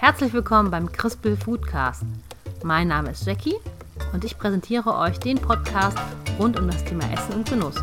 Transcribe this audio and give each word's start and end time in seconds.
Herzlich 0.00 0.32
willkommen 0.32 0.70
beim 0.70 0.92
Crispel 0.92 1.36
Foodcast. 1.36 2.04
Mein 2.62 2.86
Name 2.86 3.10
ist 3.10 3.26
Jackie 3.26 3.56
und 4.12 4.22
ich 4.22 4.38
präsentiere 4.38 4.94
euch 4.94 5.18
den 5.18 5.38
Podcast 5.38 5.98
rund 6.38 6.56
um 6.56 6.68
das 6.68 6.84
Thema 6.84 7.12
Essen 7.12 7.34
und 7.34 7.50
Genuss. 7.50 7.74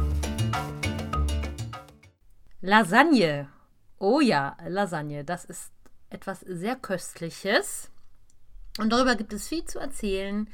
Lasagne. 2.62 3.49
Oh 4.00 4.21
ja, 4.21 4.55
Lasagne. 4.65 5.25
Das 5.25 5.43
ist 5.43 5.73
etwas 6.09 6.39
sehr 6.39 6.78
Köstliches. 6.78 7.91
Und 8.79 8.93
darüber 8.93 9.16
gibt 9.16 9.34
es 9.34 9.50
viel 9.50 9.66
zu 9.66 9.79
erzählen. 9.79 10.50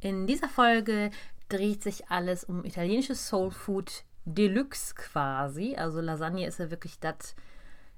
In 0.00 0.26
dieser 0.26 0.50
Folge 0.50 1.12
dreht 1.48 1.82
sich 1.82 2.10
alles 2.10 2.44
um 2.44 2.62
italienisches 2.62 3.26
Soul 3.26 3.52
Food 3.52 4.04
Deluxe 4.26 4.94
quasi. 4.94 5.76
Also 5.76 6.02
Lasagne 6.02 6.46
ist 6.46 6.58
ja 6.58 6.70
wirklich 6.70 7.00
das 7.00 7.34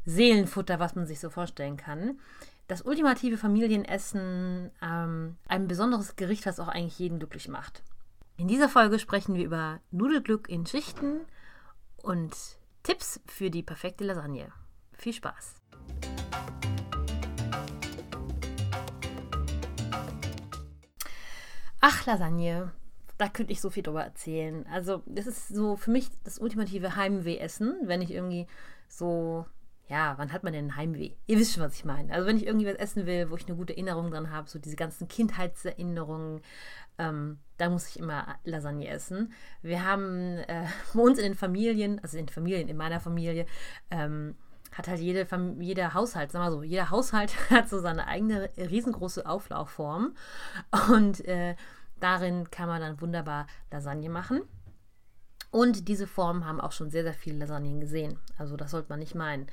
Seelenfutter, 0.05 0.79
was 0.79 0.95
man 0.95 1.07
sich 1.09 1.19
so 1.19 1.31
vorstellen 1.31 1.77
kann. 1.77 2.21
Das 2.69 2.83
ultimative 2.83 3.37
Familienessen, 3.37 4.71
ähm, 4.83 5.37
ein 5.47 5.69
besonderes 5.69 6.17
Gericht, 6.17 6.47
was 6.47 6.61
auch 6.61 6.69
eigentlich 6.69 6.99
jeden 6.99 7.19
glücklich 7.19 7.49
macht. 7.49 7.83
In 8.37 8.49
dieser 8.49 8.69
Folge 8.69 8.99
sprechen 8.99 9.35
wir 9.35 9.45
über 9.45 9.81
Nudelglück 9.91 10.49
in 10.49 10.67
Schichten 10.67 11.21
und 12.03 12.35
Tipps 12.83 13.21
für 13.27 13.51
die 13.51 13.63
perfekte 13.63 14.05
Lasagne. 14.05 14.53
Viel 14.93 15.13
Spaß! 15.13 15.57
Ach, 21.81 22.07
Lasagne 22.07 22.73
da 23.23 23.29
könnte 23.29 23.53
ich 23.53 23.61
so 23.61 23.71
viel 23.71 23.85
drüber 23.85 24.03
erzählen. 24.03 24.67
Also, 24.67 25.03
das 25.07 25.29
ist 25.29 25.47
so 25.47 25.77
für 25.77 25.93
mich 25.93 26.09
das 26.25 26.41
ultimative 26.41 26.97
Heimweh-Essen, 26.97 27.83
wenn 27.85 28.03
ich 28.03 28.11
irgendwie 28.11 28.49
so, 28.89 29.47
ja, 29.89 30.15
wann 30.17 30.33
hat 30.33 30.45
man 30.45 30.53
denn 30.53 30.77
Heimweh? 30.77 31.13
Ihr 31.27 31.39
wisst 31.39 31.55
schon, 31.55 31.63
was 31.63 31.75
ich 31.75 31.85
meine. 31.85 32.13
Also, 32.13 32.27
wenn 32.27 32.37
ich 32.37 32.47
irgendwie 32.47 32.67
was 32.67 32.77
essen 32.77 33.07
will, 33.07 33.31
wo 33.31 33.37
ich 33.37 33.47
eine 33.47 33.57
gute 33.57 33.73
Erinnerung 33.73 34.11
dran 34.11 34.31
habe, 34.31 34.49
so 34.49 34.59
diese 34.59 34.77
ganzen 34.77 35.09
Kindheitserinnerungen, 35.09 36.41
ähm, 36.99 37.39
da 37.59 37.69
muss 37.69 37.89
ich 37.89 37.99
immer 37.99 38.37
Lasagne 38.45 38.89
essen. 38.89 39.33
Wir 39.61 39.85
haben 39.85 40.39
äh, 40.39 40.67
bei 40.95 41.01
uns 41.01 41.19
in 41.19 41.25
den 41.25 41.35
Familien, 41.35 42.01
also 42.03 42.17
in 42.19 42.29
Familien, 42.29 42.69
in 42.69 42.77
meiner 42.77 43.01
Familie, 43.01 43.47
ähm, 43.91 44.37
hat 44.73 44.89
halt 44.89 45.01
jede, 45.01 45.27
jeder 45.61 45.93
Haushalt, 45.93 46.33
sagen 46.33 46.47
wir 46.47 46.51
so, 46.51 46.63
jeder 46.63 46.91
Haushalt 46.91 47.35
hat 47.51 47.69
so 47.69 47.79
seine 47.81 48.07
eigene 48.07 48.51
riesengroße 48.57 49.27
Auflaufform. 49.27 50.15
Und 50.89 51.27
äh, 51.27 51.57
Darin 52.03 52.51
kann 52.51 52.69
man 52.69 52.81
dann 52.81 53.01
wunderbar 53.01 53.47
Lasagne 53.71 54.11
machen. 54.11 54.43
Und 55.53 55.87
diese 55.87 56.07
Formen 56.07 56.47
haben 56.47 56.63
auch 56.63 56.73
schon 56.73 56.91
sehr, 56.91 57.03
sehr 57.03 57.13
viele 57.13 57.39
Lasagnen 57.39 57.79
gesehen. 57.79 58.19
Also 58.39 58.57
das 58.57 58.71
sollte 58.71 58.89
man 58.89 58.99
nicht 58.99 59.15
meinen, 59.15 59.47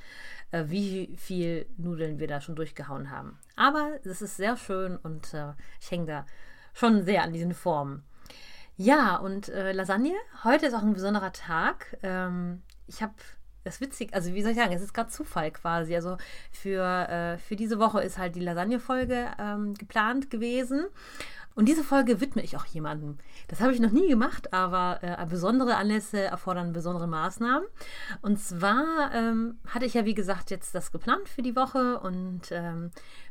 äh, 0.50 0.64
wie 0.68 1.14
viel 1.18 1.66
Nudeln 1.76 2.18
wir 2.18 2.26
da 2.26 2.40
schon 2.40 2.56
durchgehauen 2.56 3.10
haben. 3.10 3.38
Aber 3.54 4.00
es 4.02 4.22
ist 4.22 4.38
sehr 4.38 4.56
schön 4.56 4.96
und 4.96 5.34
äh, 5.34 5.52
ich 5.78 5.90
hänge 5.90 6.06
da 6.06 6.26
schon 6.72 7.04
sehr 7.04 7.22
an 7.22 7.34
diesen 7.34 7.52
Formen. 7.52 8.02
Ja, 8.76 9.16
und 9.16 9.50
äh, 9.50 9.72
Lasagne, 9.72 10.14
heute 10.42 10.66
ist 10.66 10.74
auch 10.74 10.82
ein 10.82 10.94
besonderer 10.94 11.32
Tag. 11.32 11.98
Ähm, 12.02 12.62
ich 12.86 13.02
habe 13.02 13.12
das 13.62 13.82
witzig, 13.82 14.14
also 14.14 14.32
wie 14.32 14.40
soll 14.40 14.52
ich 14.52 14.56
sagen, 14.56 14.72
es 14.72 14.80
ist 14.80 14.94
gerade 14.94 15.10
Zufall 15.10 15.50
quasi. 15.50 15.94
Also 15.94 16.16
für, 16.50 16.82
äh, 16.82 17.36
für 17.36 17.56
diese 17.56 17.78
Woche 17.78 18.00
ist 18.00 18.16
halt 18.16 18.36
die 18.36 18.40
Lasagne-Folge 18.40 19.26
ähm, 19.38 19.74
geplant 19.74 20.30
gewesen. 20.30 20.86
Und 21.54 21.68
diese 21.68 21.84
Folge 21.84 22.20
widme 22.20 22.42
ich 22.42 22.56
auch 22.56 22.64
jemandem. 22.64 23.18
Das 23.48 23.60
habe 23.60 23.72
ich 23.72 23.80
noch 23.80 23.90
nie 23.90 24.08
gemacht, 24.08 24.52
aber 24.52 25.00
äh, 25.02 25.26
besondere 25.26 25.76
Anlässe 25.76 26.20
erfordern 26.20 26.72
besondere 26.72 27.06
Maßnahmen. 27.06 27.66
Und 28.22 28.38
zwar 28.38 29.10
ähm, 29.12 29.58
hatte 29.66 29.84
ich 29.84 29.94
ja, 29.94 30.04
wie 30.04 30.14
gesagt, 30.14 30.50
jetzt 30.50 30.74
das 30.74 30.92
geplant 30.92 31.28
für 31.28 31.42
die 31.42 31.56
Woche 31.56 31.98
und 32.00 32.52
ähm, 32.52 32.90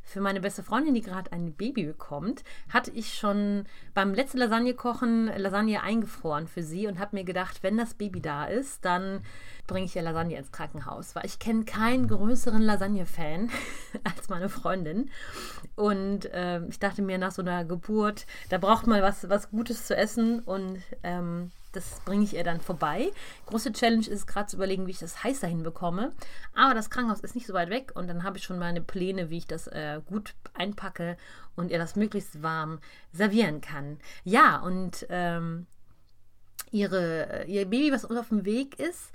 für 0.09 0.21
meine 0.21 0.41
beste 0.41 0.63
Freundin, 0.63 0.95
die 0.95 1.01
gerade 1.01 1.31
ein 1.31 1.53
Baby 1.53 1.85
bekommt, 1.85 2.43
hatte 2.73 2.91
ich 2.91 3.13
schon 3.13 3.65
beim 3.93 4.13
letzten 4.13 4.39
Lasagne 4.39 4.73
kochen 4.73 5.27
Lasagne 5.37 5.83
eingefroren 5.83 6.47
für 6.47 6.63
sie 6.63 6.87
und 6.87 6.99
habe 6.99 7.15
mir 7.15 7.23
gedacht, 7.23 7.61
wenn 7.61 7.77
das 7.77 7.93
Baby 7.93 8.19
da 8.19 8.45
ist, 8.45 8.83
dann 8.83 9.21
bringe 9.67 9.85
ich 9.85 9.95
ihr 9.95 10.01
Lasagne 10.01 10.35
ins 10.35 10.51
Krankenhaus, 10.51 11.15
weil 11.15 11.25
ich 11.27 11.37
kenne 11.37 11.63
keinen 11.63 12.07
größeren 12.07 12.61
Lasagne-Fan 12.61 13.51
als 14.03 14.29
meine 14.29 14.49
Freundin. 14.49 15.11
Und 15.75 16.25
äh, 16.33 16.65
ich 16.65 16.79
dachte 16.79 17.03
mir 17.03 17.19
nach 17.19 17.31
so 17.31 17.43
einer 17.43 17.63
Geburt, 17.63 18.25
da 18.49 18.57
braucht 18.57 18.87
man 18.87 19.03
was, 19.03 19.29
was 19.29 19.51
Gutes 19.51 19.85
zu 19.85 19.95
essen 19.95 20.39
und 20.39 20.79
ähm, 21.03 21.51
das 21.71 21.99
bringe 22.05 22.23
ich 22.23 22.35
ihr 22.35 22.43
dann 22.43 22.61
vorbei. 22.61 23.11
Große 23.45 23.71
Challenge 23.73 24.07
ist 24.07 24.27
gerade 24.27 24.47
zu 24.47 24.55
überlegen, 24.55 24.87
wie 24.87 24.91
ich 24.91 24.99
das 24.99 25.23
heiß 25.23 25.39
dahin 25.41 25.63
bekomme. 25.63 26.11
Aber 26.55 26.73
das 26.73 26.89
Krankenhaus 26.89 27.21
ist 27.21 27.35
nicht 27.35 27.47
so 27.47 27.53
weit 27.53 27.69
weg 27.69 27.91
und 27.95 28.07
dann 28.07 28.23
habe 28.23 28.37
ich 28.37 28.43
schon 28.43 28.59
meine 28.59 28.81
Pläne, 28.81 29.29
wie 29.29 29.37
ich 29.37 29.47
das 29.47 29.67
äh, 29.67 30.01
gut 30.05 30.33
einpacke 30.53 31.17
und 31.55 31.71
ihr 31.71 31.77
das 31.77 31.95
möglichst 31.95 32.41
warm 32.41 32.79
servieren 33.11 33.61
kann. 33.61 33.99
Ja, 34.23 34.57
und 34.57 35.05
ähm, 35.09 35.67
ihre, 36.71 37.45
ihr 37.45 37.65
Baby, 37.65 37.91
was 37.91 38.05
auf 38.05 38.29
dem 38.29 38.45
Weg 38.45 38.79
ist, 38.79 39.11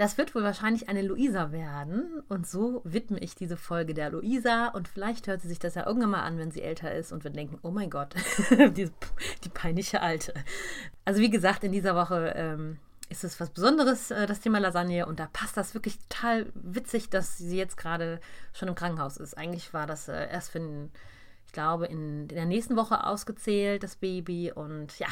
das 0.00 0.16
wird 0.16 0.34
wohl 0.34 0.42
wahrscheinlich 0.42 0.88
eine 0.88 1.02
Luisa 1.02 1.52
werden. 1.52 2.22
Und 2.30 2.46
so 2.46 2.80
widme 2.84 3.18
ich 3.18 3.34
diese 3.34 3.58
Folge 3.58 3.92
der 3.92 4.08
Luisa. 4.08 4.68
Und 4.68 4.88
vielleicht 4.88 5.26
hört 5.26 5.42
sie 5.42 5.48
sich 5.48 5.58
das 5.58 5.74
ja 5.74 5.86
irgendwann 5.86 6.10
mal 6.10 6.22
an, 6.22 6.38
wenn 6.38 6.50
sie 6.50 6.62
älter 6.62 6.90
ist 6.94 7.12
und 7.12 7.22
wir 7.22 7.30
denken, 7.30 7.58
oh 7.60 7.70
mein 7.70 7.90
Gott, 7.90 8.14
die, 8.50 8.90
die, 9.44 9.48
peinliche 9.50 10.00
Alte. 10.00 10.32
Also 11.04 11.20
wie 11.20 11.28
gesagt, 11.28 11.64
in 11.64 11.72
dieser 11.72 11.94
Woche 11.94 12.32
ähm, 12.34 12.78
ist 13.10 13.24
es 13.24 13.38
was 13.40 13.50
Besonderes, 13.50 14.10
äh, 14.10 14.26
das 14.26 14.40
Thema 14.40 14.58
Lasagne. 14.58 15.04
Und 15.04 15.20
da 15.20 15.28
passt 15.30 15.58
das 15.58 15.74
wirklich 15.74 15.98
total 16.08 16.46
witzig, 16.54 17.10
dass 17.10 17.36
sie 17.36 17.58
jetzt 17.58 17.76
gerade 17.76 18.20
schon 18.54 18.68
im 18.68 18.74
Krankenhaus 18.74 19.18
ist. 19.18 19.36
Eigentlich 19.36 19.74
war 19.74 19.86
das 19.86 20.08
äh, 20.08 20.30
erst 20.30 20.50
für, 20.50 20.88
ich 21.44 21.52
glaube, 21.52 21.84
in, 21.84 22.22
in 22.22 22.28
der 22.28 22.46
nächsten 22.46 22.76
Woche 22.76 23.04
ausgezählt, 23.04 23.82
das 23.82 23.96
Baby. 23.96 24.50
Und 24.50 24.98
ja, 24.98 25.08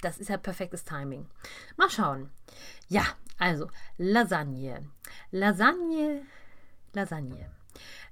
das 0.00 0.18
ist 0.18 0.28
ja 0.28 0.38
perfektes 0.38 0.84
Timing. 0.84 1.26
Mal 1.76 1.88
schauen. 1.88 2.30
Ja, 2.88 3.04
also, 3.38 3.68
Lasagne. 3.98 4.88
Lasagne, 5.30 6.22
Lasagne. 6.92 7.50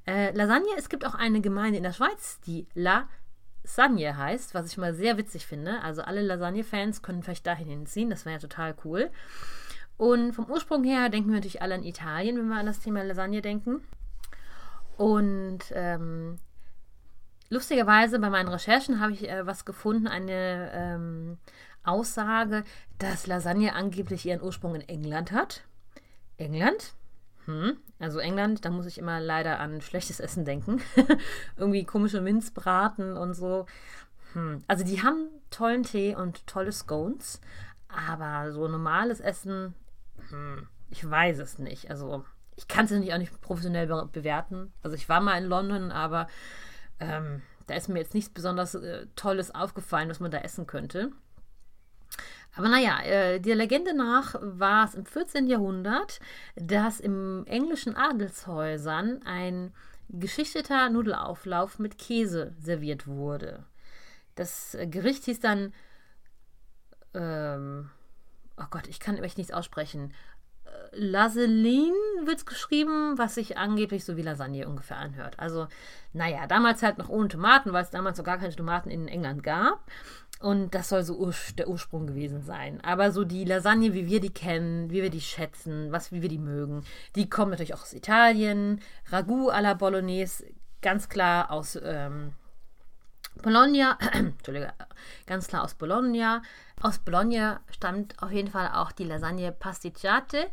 Äh, 0.06 0.32
Lasagne, 0.32 0.70
es 0.76 0.88
gibt 0.88 1.06
auch 1.06 1.14
eine 1.14 1.40
Gemeinde 1.40 1.78
in 1.78 1.84
der 1.84 1.92
Schweiz, 1.92 2.40
die 2.40 2.66
Lasagne 2.74 4.16
heißt, 4.16 4.54
was 4.54 4.66
ich 4.66 4.78
mal 4.78 4.94
sehr 4.94 5.16
witzig 5.16 5.46
finde. 5.46 5.80
Also 5.82 6.02
alle 6.02 6.22
Lasagne-Fans 6.22 7.02
können 7.02 7.22
vielleicht 7.22 7.46
dahin 7.46 7.68
hinziehen, 7.68 8.10
das 8.10 8.24
wäre 8.24 8.34
ja 8.34 8.40
total 8.40 8.74
cool. 8.84 9.10
Und 9.96 10.32
vom 10.32 10.50
Ursprung 10.50 10.82
her 10.82 11.08
denken 11.08 11.28
wir 11.28 11.36
natürlich 11.36 11.62
alle 11.62 11.76
an 11.76 11.84
Italien, 11.84 12.36
wenn 12.36 12.48
wir 12.48 12.56
an 12.56 12.66
das 12.66 12.80
Thema 12.80 13.04
Lasagne 13.04 13.42
denken. 13.42 13.82
Und 14.96 15.60
ähm, 15.72 16.38
lustigerweise 17.48 18.18
bei 18.18 18.30
meinen 18.30 18.48
Recherchen 18.48 19.00
habe 19.00 19.12
ich 19.12 19.28
äh, 19.28 19.46
was 19.46 19.64
gefunden, 19.64 20.08
eine 20.08 20.70
ähm, 20.72 21.38
Aussage, 21.84 22.64
dass 22.98 23.26
Lasagne 23.26 23.74
angeblich 23.74 24.26
ihren 24.26 24.42
Ursprung 24.42 24.74
in 24.74 24.88
England 24.88 25.32
hat. 25.32 25.62
England? 26.36 26.94
Hm, 27.46 27.76
also 27.98 28.18
England, 28.18 28.64
da 28.64 28.70
muss 28.70 28.86
ich 28.86 28.98
immer 28.98 29.20
leider 29.20 29.58
an 29.58 29.80
schlechtes 29.80 30.20
Essen 30.20 30.44
denken. 30.44 30.80
Irgendwie 31.56 31.84
komische 31.84 32.20
Minzbraten 32.20 33.16
und 33.16 33.34
so. 33.34 33.66
Hm. 34.32 34.62
Also 34.68 34.84
die 34.84 35.02
haben 35.02 35.28
tollen 35.50 35.82
Tee 35.82 36.14
und 36.14 36.46
tolle 36.46 36.72
Scones, 36.72 37.40
aber 37.88 38.52
so 38.52 38.68
normales 38.68 39.20
Essen, 39.20 39.74
hm, 40.30 40.68
ich 40.90 41.08
weiß 41.08 41.38
es 41.38 41.58
nicht. 41.58 41.90
Also 41.90 42.24
ich 42.56 42.68
kann 42.68 42.84
es 42.84 42.90
nicht 42.92 43.12
auch 43.12 43.18
nicht 43.18 43.40
professionell 43.40 43.86
be 43.86 44.08
bewerten. 44.12 44.72
Also 44.82 44.96
ich 44.96 45.08
war 45.08 45.20
mal 45.20 45.42
in 45.42 45.48
London, 45.48 45.90
aber 45.90 46.28
ähm, 47.00 47.42
da 47.66 47.74
ist 47.74 47.88
mir 47.88 47.98
jetzt 47.98 48.14
nichts 48.14 48.30
besonders 48.30 48.74
äh, 48.74 49.06
Tolles 49.16 49.54
aufgefallen, 49.54 50.08
was 50.08 50.20
man 50.20 50.30
da 50.30 50.38
essen 50.38 50.66
könnte. 50.66 51.12
Aber 52.54 52.68
naja, 52.68 53.00
äh, 53.02 53.40
der 53.40 53.56
Legende 53.56 53.94
nach 53.94 54.34
war 54.40 54.84
es 54.84 54.94
im 54.94 55.06
14. 55.06 55.46
Jahrhundert, 55.46 56.20
dass 56.54 57.00
im 57.00 57.44
englischen 57.46 57.96
Adelshäusern 57.96 59.22
ein 59.24 59.72
geschichteter 60.08 60.90
Nudelauflauf 60.90 61.78
mit 61.78 61.96
Käse 61.96 62.54
serviert 62.60 63.06
wurde. 63.06 63.64
Das 64.34 64.76
Gericht 64.84 65.24
hieß 65.24 65.40
dann, 65.40 65.72
ähm, 67.14 67.90
oh 68.58 68.66
Gott, 68.70 68.86
ich 68.86 69.00
kann 69.00 69.16
echt 69.16 69.38
nichts 69.38 69.52
aussprechen. 69.52 70.12
Äh, 70.64 70.70
Laselin 70.92 71.92
wird 72.24 72.38
es 72.38 72.46
geschrieben, 72.46 73.16
was 73.18 73.34
sich 73.34 73.56
angeblich 73.56 74.04
so 74.04 74.16
wie 74.16 74.22
Lasagne 74.22 74.68
ungefähr 74.68 74.98
anhört. 74.98 75.38
Also, 75.38 75.68
naja, 76.12 76.46
damals 76.46 76.82
halt 76.82 76.98
noch 76.98 77.08
ohne 77.08 77.28
Tomaten, 77.28 77.72
weil 77.72 77.84
es 77.84 77.90
damals 77.90 78.16
so 78.16 78.22
gar 78.22 78.38
keine 78.38 78.54
Tomaten 78.54 78.90
in 78.90 79.08
England 79.08 79.42
gab. 79.42 79.84
Und 80.42 80.74
das 80.74 80.88
soll 80.88 81.04
so 81.04 81.32
der 81.56 81.68
Ursprung 81.68 82.08
gewesen 82.08 82.42
sein. 82.42 82.80
Aber 82.82 83.12
so 83.12 83.22
die 83.22 83.44
Lasagne, 83.44 83.94
wie 83.94 84.08
wir 84.08 84.18
die 84.18 84.34
kennen, 84.34 84.90
wie 84.90 85.00
wir 85.00 85.10
die 85.10 85.20
schätzen, 85.20 85.92
was, 85.92 86.10
wie 86.10 86.20
wir 86.20 86.28
die 86.28 86.38
mögen, 86.38 86.84
die 87.14 87.30
kommen 87.30 87.52
natürlich 87.52 87.74
auch 87.74 87.82
aus 87.82 87.92
Italien. 87.92 88.80
Ragout 89.10 89.52
à 89.52 89.60
la 89.60 89.74
Bolognese, 89.74 90.46
ganz 90.80 91.08
klar 91.08 91.52
aus 91.52 91.78
ähm, 91.80 92.32
Bologna. 93.40 93.96
Entschuldige, 94.12 94.72
ganz 95.26 95.46
klar 95.46 95.62
aus 95.62 95.74
Bologna. 95.74 96.42
Aus 96.80 96.98
Bologna 96.98 97.60
stammt 97.70 98.20
auf 98.20 98.32
jeden 98.32 98.50
Fall 98.50 98.72
auch 98.74 98.90
die 98.90 99.04
Lasagne 99.04 99.52
Pasticciate. 99.52 100.48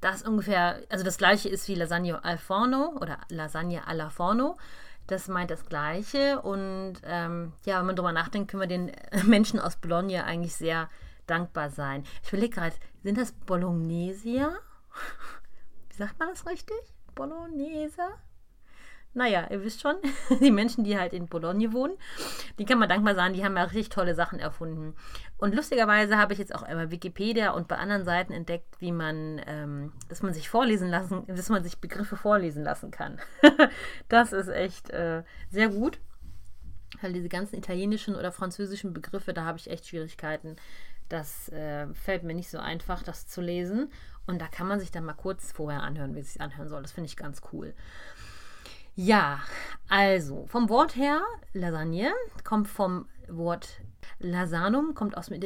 Das 0.00 0.22
ungefähr, 0.22 0.82
also 0.88 1.04
das 1.04 1.16
gleiche 1.16 1.48
ist 1.48 1.68
wie 1.68 1.76
Lasagne 1.76 2.24
al 2.24 2.38
forno 2.38 2.96
oder 3.00 3.18
Lasagne 3.28 3.86
alla 3.86 4.10
forno. 4.10 4.56
Das 5.08 5.26
meint 5.26 5.50
das 5.50 5.66
Gleiche. 5.66 6.40
Und 6.40 6.94
ähm, 7.02 7.52
ja, 7.64 7.78
wenn 7.80 7.86
man 7.86 7.96
drüber 7.96 8.12
nachdenkt, 8.12 8.50
können 8.50 8.60
wir 8.60 8.68
den 8.68 8.92
Menschen 9.28 9.58
aus 9.58 9.76
Bologna 9.76 10.24
eigentlich 10.24 10.54
sehr 10.54 10.88
dankbar 11.26 11.70
sein. 11.70 12.04
Ich 12.22 12.32
überlege 12.32 12.54
gerade, 12.54 12.76
sind 13.02 13.18
das 13.18 13.32
Bolognesier? 13.32 14.56
Wie 15.88 15.96
sagt 15.96 16.18
man 16.18 16.28
das 16.28 16.46
richtig? 16.46 16.76
Bologneser? 17.14 18.10
Naja, 19.18 19.48
ihr 19.50 19.64
wisst 19.64 19.80
schon, 19.80 19.96
die 20.40 20.52
Menschen, 20.52 20.84
die 20.84 20.96
halt 20.96 21.12
in 21.12 21.26
Bologna 21.26 21.72
wohnen, 21.72 21.94
die 22.58 22.64
kann 22.64 22.78
man 22.78 22.88
dankbar 22.88 23.16
sein, 23.16 23.32
die 23.32 23.44
haben 23.44 23.56
ja 23.56 23.64
richtig 23.64 23.88
tolle 23.88 24.14
Sachen 24.14 24.38
erfunden. 24.38 24.94
Und 25.38 25.56
lustigerweise 25.56 26.16
habe 26.16 26.32
ich 26.32 26.38
jetzt 26.38 26.54
auch 26.54 26.62
bei 26.62 26.90
Wikipedia 26.92 27.50
und 27.50 27.66
bei 27.66 27.76
anderen 27.76 28.04
Seiten 28.04 28.32
entdeckt, 28.32 28.80
wie 28.80 28.92
man, 28.92 29.40
ähm, 29.46 29.92
dass 30.08 30.22
man 30.22 30.32
sich 30.32 30.48
vorlesen 30.48 30.88
lassen, 30.88 31.24
dass 31.26 31.48
man 31.48 31.64
sich 31.64 31.80
Begriffe 31.80 32.16
vorlesen 32.16 32.62
lassen 32.62 32.92
kann. 32.92 33.18
das 34.08 34.32
ist 34.32 34.48
echt 34.48 34.90
äh, 34.90 35.24
sehr 35.50 35.68
gut. 35.68 35.98
Weil 37.00 37.12
diese 37.12 37.28
ganzen 37.28 37.56
italienischen 37.56 38.14
oder 38.14 38.32
französischen 38.32 38.92
Begriffe, 38.92 39.34
da 39.34 39.44
habe 39.44 39.58
ich 39.58 39.68
echt 39.68 39.88
Schwierigkeiten. 39.88 40.56
Das 41.08 41.48
äh, 41.50 41.86
fällt 41.94 42.22
mir 42.22 42.34
nicht 42.34 42.50
so 42.50 42.58
einfach, 42.58 43.02
das 43.02 43.26
zu 43.26 43.40
lesen. 43.40 43.90
Und 44.26 44.40
da 44.40 44.46
kann 44.46 44.68
man 44.68 44.78
sich 44.78 44.90
dann 44.90 45.04
mal 45.04 45.14
kurz 45.14 45.52
vorher 45.52 45.82
anhören, 45.82 46.14
wie 46.14 46.20
es 46.20 46.34
sich 46.34 46.42
anhören 46.42 46.68
soll. 46.68 46.82
Das 46.82 46.92
finde 46.92 47.06
ich 47.06 47.16
ganz 47.16 47.40
cool. 47.52 47.74
Ja, 49.00 49.40
also 49.88 50.46
vom 50.48 50.68
Wort 50.68 50.96
her, 50.96 51.22
Lasagne 51.52 52.12
kommt 52.42 52.66
vom 52.66 53.06
Wort 53.28 53.80
Lasanum, 54.18 54.92
kommt 54.94 55.16
aus 55.16 55.26
dem, 55.26 55.38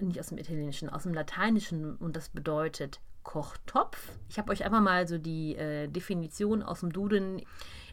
nicht 0.00 0.18
aus 0.18 0.26
dem 0.26 0.38
Italienischen, 0.38 0.90
aus 0.90 1.04
dem 1.04 1.14
Lateinischen 1.14 1.94
und 1.94 2.16
das 2.16 2.30
bedeutet 2.30 2.98
Kochtopf. 3.22 4.18
Ich 4.28 4.40
habe 4.40 4.50
euch 4.50 4.64
einfach 4.64 4.80
mal 4.80 5.06
so 5.06 5.18
die 5.18 5.54
äh, 5.54 5.86
Definition 5.86 6.64
aus 6.64 6.80
dem 6.80 6.92
Duden 6.92 7.38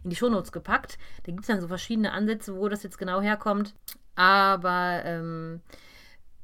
in 0.04 0.10
die 0.10 0.16
Shownotes 0.16 0.52
gepackt. 0.52 0.98
Da 1.26 1.32
gibt 1.32 1.42
es 1.42 1.48
dann 1.48 1.62
so 1.62 1.68
verschiedene 1.68 2.12
Ansätze, 2.12 2.56
wo 2.56 2.68
das 2.68 2.82
jetzt 2.82 2.98
genau 2.98 3.22
herkommt. 3.22 3.76
Aber 4.16 5.04
ähm, 5.06 5.62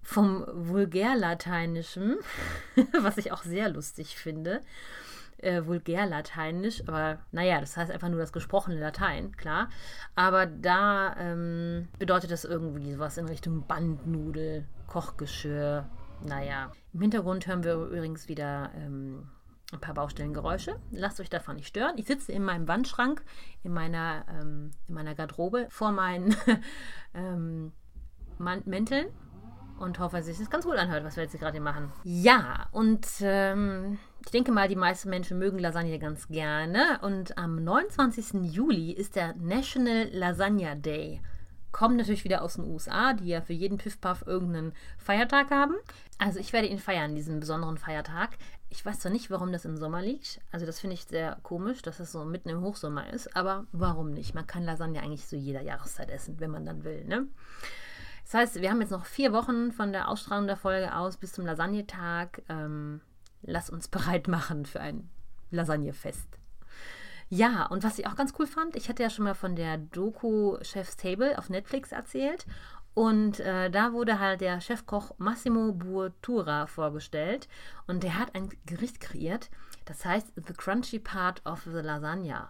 vom 0.04 0.46
Vulgärlateinischen, 0.54 2.18
was 3.02 3.18
ich 3.18 3.32
auch 3.32 3.42
sehr 3.42 3.70
lustig 3.70 4.16
finde, 4.16 4.62
äh, 5.44 5.66
Vulgärlateinisch, 5.66 6.88
aber 6.88 7.20
naja, 7.32 7.60
das 7.60 7.78
heißt 7.78 7.92
einfach 7.92 8.10
nur 8.10 8.20
das 8.20 8.34
gesprochene 8.34 8.80
Latein, 8.80 9.36
klar. 9.38 9.70
Aber 10.16 10.46
da 10.46 11.16
ähm, 11.18 11.88
bedeutet 12.00 12.32
das 12.32 12.46
irgendwie 12.46 12.94
sowas 12.94 13.18
in 13.18 13.28
Richtung 13.28 13.66
Bandnudel, 13.68 14.66
Kochgeschirr, 14.88 15.86
naja. 16.26 16.72
Im 16.94 17.02
Hintergrund 17.02 17.48
hören 17.48 17.64
wir 17.64 17.76
übrigens 17.76 18.28
wieder 18.28 18.72
ähm, 18.76 19.30
ein 19.72 19.80
paar 19.80 19.94
Baustellengeräusche. 19.94 20.80
Lasst 20.92 21.20
euch 21.20 21.30
davon 21.30 21.56
nicht 21.56 21.68
stören. 21.68 21.98
Ich 21.98 22.06
sitze 22.06 22.32
in 22.32 22.44
meinem 22.44 22.68
Wandschrank, 22.68 23.24
in 23.64 23.74
meiner, 23.74 24.26
ähm, 24.30 24.72
in 24.88 24.94
meiner 24.94 25.16
Garderobe, 25.16 25.68
vor 25.70 25.92
meinen 25.92 26.36
ähm, 27.14 27.72
Mänteln 28.38 29.08
und 29.80 30.00
hoffe, 30.00 30.18
dass 30.18 30.26
sich 30.26 30.38
das 30.38 30.50
ganz 30.50 30.66
gut 30.66 30.76
anhört, 30.76 31.04
was 31.04 31.16
wir 31.16 31.24
jetzt 31.24 31.38
gerade 31.40 31.60
machen. 31.60 31.92
Ja, 32.04 32.68
und 32.72 33.08
ähm, 33.22 33.98
ich 34.26 34.32
denke 34.32 34.52
mal, 34.52 34.68
die 34.68 34.76
meisten 34.76 35.10
Menschen 35.10 35.40
mögen 35.40 35.60
Lasagne 35.60 36.00
ganz 36.00 36.28
gerne. 36.28 37.00
Und 37.02 37.38
am 37.38 37.64
29. 37.64 38.54
Juli 38.54 38.92
ist 38.92 39.16
der 39.16 39.36
National 39.36 40.10
Lasagna 40.12 40.76
Day. 40.76 41.22
Kommt 41.72 41.98
natürlich 41.98 42.24
wieder 42.24 42.44
aus 42.44 42.54
den 42.54 42.66
USA, 42.66 43.14
die 43.14 43.30
ja 43.30 43.42
für 43.42 43.54
jeden 43.54 43.78
Piff-Puff 43.80 44.26
irgendeinen 44.28 44.74
Feiertag 44.98 45.50
haben. 45.50 45.74
Also 46.20 46.40
ich 46.40 46.54
werde 46.54 46.68
ihn 46.68 46.78
feiern, 46.78 47.16
diesen 47.16 47.40
besonderen 47.40 47.78
Feiertag. 47.78 48.38
Ich 48.70 48.86
weiß 48.86 49.00
zwar 49.00 49.12
nicht, 49.12 49.32
warum 49.32 49.52
das 49.52 49.66
im 49.66 49.78
Sommer 49.78 50.02
liegt. 50.02 50.40
Also 50.52 50.66
das 50.68 50.80
finde 50.80 50.94
ich 50.94 51.06
sehr 51.06 51.40
komisch, 51.42 51.82
dass 51.82 52.00
es 52.00 52.12
so 52.12 52.26
mitten 52.26 52.50
im 52.50 52.62
Hochsommer 52.62 53.12
ist. 53.12 53.36
Aber 53.36 53.66
warum 53.72 54.12
nicht? 54.12 54.36
Man 54.36 54.46
kann 54.46 54.64
Lasagne 54.64 55.02
eigentlich 55.02 55.28
zu 55.28 55.36
jeder 55.36 55.62
Jahreszeit 55.62 56.12
essen, 56.12 56.40
wenn 56.40 56.52
man 56.52 56.66
dann 56.66 56.84
will, 56.84 57.06
ne? 57.06 57.28
Das 58.24 58.34
heißt, 58.34 58.62
wir 58.62 58.70
haben 58.70 58.82
jetzt 58.82 58.92
noch 58.92 59.06
vier 59.06 59.34
Wochen 59.34 59.72
von 59.72 59.92
der 59.92 60.08
Ausstrahlung 60.08 60.48
der 60.48 60.58
Folge 60.58 60.96
aus 60.96 61.18
bis 61.18 61.34
zum 61.34 61.46
Lasagnetag. 61.46 62.42
Ähm, 62.50 63.02
lass 63.42 63.70
uns 63.70 63.88
bereit 63.90 64.28
machen 64.28 64.66
für 64.66 64.80
ein 64.80 65.10
Lasagnefest. 65.52 66.28
Ja, 67.30 67.66
und 67.66 67.84
was 67.84 67.98
ich 67.98 68.08
auch 68.08 68.16
ganz 68.16 68.34
cool 68.38 68.48
fand, 68.48 68.76
ich 68.76 68.90
hatte 68.90 69.02
ja 69.02 69.10
schon 69.10 69.26
mal 69.26 69.34
von 69.34 69.56
der 69.56 69.78
Doku 69.78 70.58
Chef's 70.62 70.98
Table 70.98 71.38
auf 71.38 71.50
Netflix 71.50 71.92
erzählt. 71.92 72.46
Und 72.94 73.40
äh, 73.40 73.72
da 73.72 73.92
wurde 73.92 74.20
halt 74.20 74.42
der 74.42 74.62
Chefkoch 74.62 75.14
Massimo 75.18 75.72
Buotura 75.72 76.68
vorgestellt. 76.68 77.48
Und 77.88 78.04
der 78.04 78.20
hat 78.20 78.36
ein 78.36 78.50
Gericht 78.66 79.00
kreiert, 79.00 79.50
das 79.86 80.06
heißt 80.06 80.34
The 80.36 80.54
Crunchy 80.54 81.00
Part 81.00 81.44
of 81.46 81.64
the 81.64 81.80
Lasagna. 81.80 82.50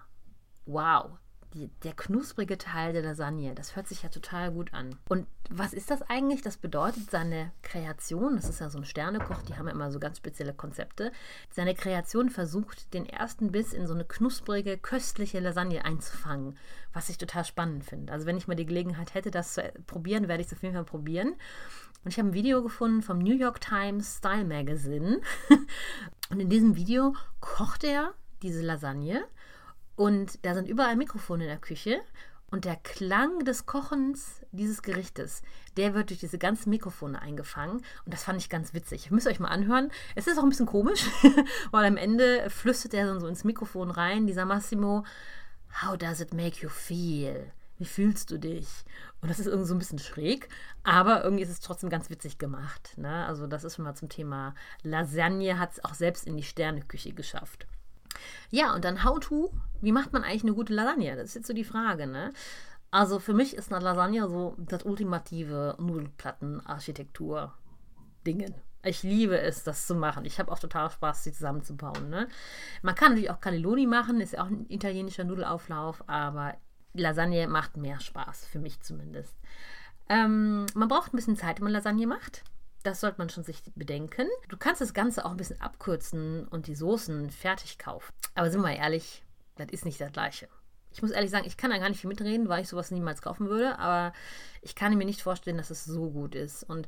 Wow, 0.66 1.18
die, 1.54 1.70
der 1.84 1.94
knusprige 1.94 2.58
Teil 2.58 2.94
der 2.94 3.04
Lasagne. 3.04 3.54
Das 3.54 3.76
hört 3.76 3.88
sich 3.88 4.04
ja 4.04 4.10
total 4.10 4.52
gut 4.52 4.74
an. 4.74 4.96
Und 5.08 5.28
was 5.50 5.74
ist 5.74 5.92
das 5.92 6.02
eigentlich? 6.04 6.42
Das 6.42 6.58
bedeutet, 6.58 7.12
seine 7.12 7.52
Kreation, 7.62 8.36
das 8.36 8.50
ist 8.50 8.60
ja 8.60 8.70
so 8.70 8.80
ein 8.80 8.86
Sternekoch, 8.86 9.42
die 9.44 9.56
haben 9.56 9.68
ja 9.68 9.74
immer 9.74 9.92
so 9.92 10.00
ganz 10.00 10.18
spezielle 10.18 10.54
Konzepte. 10.54 11.12
Seine 11.50 11.76
Kreation 11.76 12.30
versucht, 12.30 12.94
den 12.94 13.06
ersten 13.06 13.52
Biss 13.52 13.74
in 13.74 13.88
so 13.88 13.94
eine 13.94 14.06
knusprige, 14.06 14.78
köstliche 14.78 15.40
Lasagne 15.40 15.86
einzufangen, 15.86 16.58
was 16.92 17.10
ich 17.10 17.18
total 17.18 17.46
spannend 17.46 17.86
finde. 17.86 18.14
Also 18.14 18.26
wenn 18.26 18.38
ich 18.38 18.48
mal 18.48 18.56
die 18.56 18.66
Gelegenheit 18.66 19.14
hätte, 19.14 19.32
das 19.32 19.54
zu 19.54 19.62
probieren, 19.86 20.28
werde 20.28 20.42
ich 20.42 20.48
es 20.48 20.54
auf 20.54 20.64
jeden 20.64 20.76
Fall 20.76 20.86
probieren. 20.86 21.36
Und 22.04 22.12
ich 22.12 22.18
habe 22.18 22.30
ein 22.30 22.34
Video 22.34 22.62
gefunden 22.62 23.02
vom 23.02 23.20
New 23.20 23.36
York 23.36 23.62
Times 23.62 24.18
Style 24.18 24.46
Magazine. 24.46 25.22
Und 26.30 26.40
in 26.40 26.50
diesem 26.50 26.76
Video 26.76 27.16
kocht 27.40 27.84
er 27.84 28.14
diese 28.42 28.62
Lasagne 28.62 29.24
und 29.96 30.44
da 30.46 30.54
sind 30.54 30.68
überall 30.68 30.96
Mikrofone 30.96 31.44
in 31.44 31.50
der 31.50 31.60
Küche. 31.60 32.02
Und 32.54 32.66
der 32.66 32.76
Klang 32.76 33.46
des 33.46 33.66
Kochens 33.66 34.42
dieses 34.52 34.84
Gerichtes, 34.84 35.42
der 35.76 35.96
wird 35.96 36.12
durch 36.12 36.20
diese 36.20 36.38
ganzen 36.38 36.70
Mikrofone 36.70 37.20
eingefangen. 37.20 37.78
Und 38.06 38.14
das 38.14 38.24
fand 38.24 38.40
ich 38.40 38.48
ganz 38.48 38.76
witzig. 38.76 39.08
Ihr 39.08 39.14
müsst 39.14 39.26
euch 39.26 39.40
mal 39.40 39.48
anhören. 39.48 39.90
Es 40.14 40.28
ist 40.28 40.38
auch 40.38 40.44
ein 40.44 40.50
bisschen 40.50 40.68
komisch, 40.68 41.04
weil 41.72 41.86
am 41.86 41.98
Ende 41.98 42.48
flüstert 42.52 42.94
er 42.94 43.08
dann 43.08 43.20
so 43.20 43.26
ins 43.26 43.44
Mikrofon 43.44 43.90
rein, 43.90 44.28
dieser 44.28 44.46
Massimo, 44.46 45.04
How 45.82 45.98
does 45.98 46.22
it 46.22 46.32
make 46.36 46.62
you 46.62 46.70
feel? 46.70 47.52
Wie 47.80 47.86
fühlst 47.86 48.30
du 48.30 48.38
dich? 48.38 48.68
Und 49.22 49.30
das 49.30 49.40
ist 49.40 49.48
irgendwie 49.48 49.68
so 49.68 49.74
ein 49.74 49.80
bisschen 49.80 49.98
schräg, 49.98 50.48
aber 50.84 51.24
irgendwie 51.24 51.42
ist 51.42 51.50
es 51.50 51.60
trotzdem 51.60 51.90
ganz 51.90 52.12
witzig 52.12 52.38
gemacht. 52.38 52.96
Ne? 52.98 53.26
Also, 53.26 53.48
das 53.48 53.64
ist 53.64 53.76
schon 53.76 53.86
mal 53.86 53.96
zum 53.96 54.10
Thema 54.10 54.54
Lasagne, 54.84 55.58
hat 55.58 55.72
es 55.72 55.84
auch 55.84 55.96
selbst 55.96 56.28
in 56.28 56.38
die 56.38 56.44
Sterneküche 56.44 57.14
geschafft. 57.14 57.66
Ja, 58.52 58.74
und 58.74 58.86
dann 58.86 59.04
How-To. 59.04 59.52
Wie 59.82 59.92
macht 59.92 60.14
man 60.14 60.24
eigentlich 60.24 60.44
eine 60.44 60.54
gute 60.54 60.74
Lasagne? 60.74 61.16
Das 61.16 61.26
ist 61.26 61.36
jetzt 61.36 61.48
so 61.48 61.54
die 61.54 61.64
Frage, 61.64 62.08
ne? 62.08 62.32
Also 62.92 63.20
für 63.20 63.34
mich 63.34 63.56
ist 63.56 63.74
eine 63.74 63.84
Lasagne 63.84 64.28
so 64.30 64.56
das 64.60 64.84
ultimative 64.84 65.76
Nudelplattenarchitektur-Dingen. 65.80 68.54
Ich 68.86 69.02
liebe 69.02 69.40
es, 69.40 69.64
das 69.64 69.88
zu 69.88 69.96
machen. 69.96 70.26
Ich 70.26 70.40
habe 70.40 70.52
auch 70.52 70.60
total 70.60 70.92
Spaß, 70.92 71.24
sie 71.24 71.32
zusammenzubauen. 71.32 72.10
Ne? 72.10 72.28
Man 72.82 72.96
kann 72.96 73.14
natürlich 73.14 73.32
auch 73.32 73.40
Cannelloni 73.40 73.88
machen, 73.88 74.20
ist 74.22 74.34
ja 74.34 74.44
auch 74.44 74.50
ein 74.50 74.66
italienischer 74.70 75.24
Nudelauflauf, 75.24 76.04
aber 76.08 76.56
Lasagne 76.94 77.48
macht 77.48 77.78
mehr 77.78 78.00
Spaß, 78.00 78.46
für 78.46 78.60
mich 78.60 78.82
zumindest. 78.82 79.36
Ähm, 80.10 80.66
man 80.76 80.90
braucht 80.90 81.14
ein 81.14 81.16
bisschen 81.16 81.38
Zeit, 81.38 81.58
wenn 81.58 81.64
man 81.64 81.74
Lasagne 81.74 82.06
macht. 82.06 82.44
Das 82.84 83.00
sollte 83.00 83.18
man 83.18 83.30
schon 83.30 83.44
sich 83.44 83.62
bedenken. 83.76 84.28
Du 84.50 84.58
kannst 84.58 84.82
das 84.82 84.94
Ganze 84.94 85.26
auch 85.26 85.32
ein 85.32 85.38
bisschen 85.38 85.62
abkürzen 85.62 86.48
und 86.50 86.68
die 86.68 86.76
Soßen 86.76 87.32
fertig 87.32 87.78
kaufen. 87.78 88.14
Aber 88.36 88.50
sind 88.52 88.62
wir 88.62 88.68
mal 88.68 88.76
ehrlich, 88.76 89.24
das 89.56 89.68
ist 89.72 89.86
nicht 89.86 90.02
das 90.02 90.12
Gleiche. 90.12 90.50
Ich 90.92 91.02
muss 91.02 91.12
ehrlich 91.12 91.32
sagen, 91.32 91.48
ich 91.48 91.58
kann 91.58 91.72
da 91.72 91.78
gar 91.78 91.90
nicht 91.90 92.02
viel 92.02 92.10
mitreden, 92.10 92.50
weil 92.50 92.62
ich 92.62 92.70
sowas 92.70 92.92
niemals 92.92 93.22
kaufen 93.22 93.50
würde, 93.50 93.80
aber 93.80 94.14
ich 94.62 94.76
kann 94.76 94.96
mir 94.96 95.06
nicht 95.06 95.24
vorstellen, 95.24 95.58
dass 95.58 95.72
es 95.72 95.86
so 95.86 96.12
gut 96.12 96.36
ist. 96.36 96.64
Und 96.64 96.88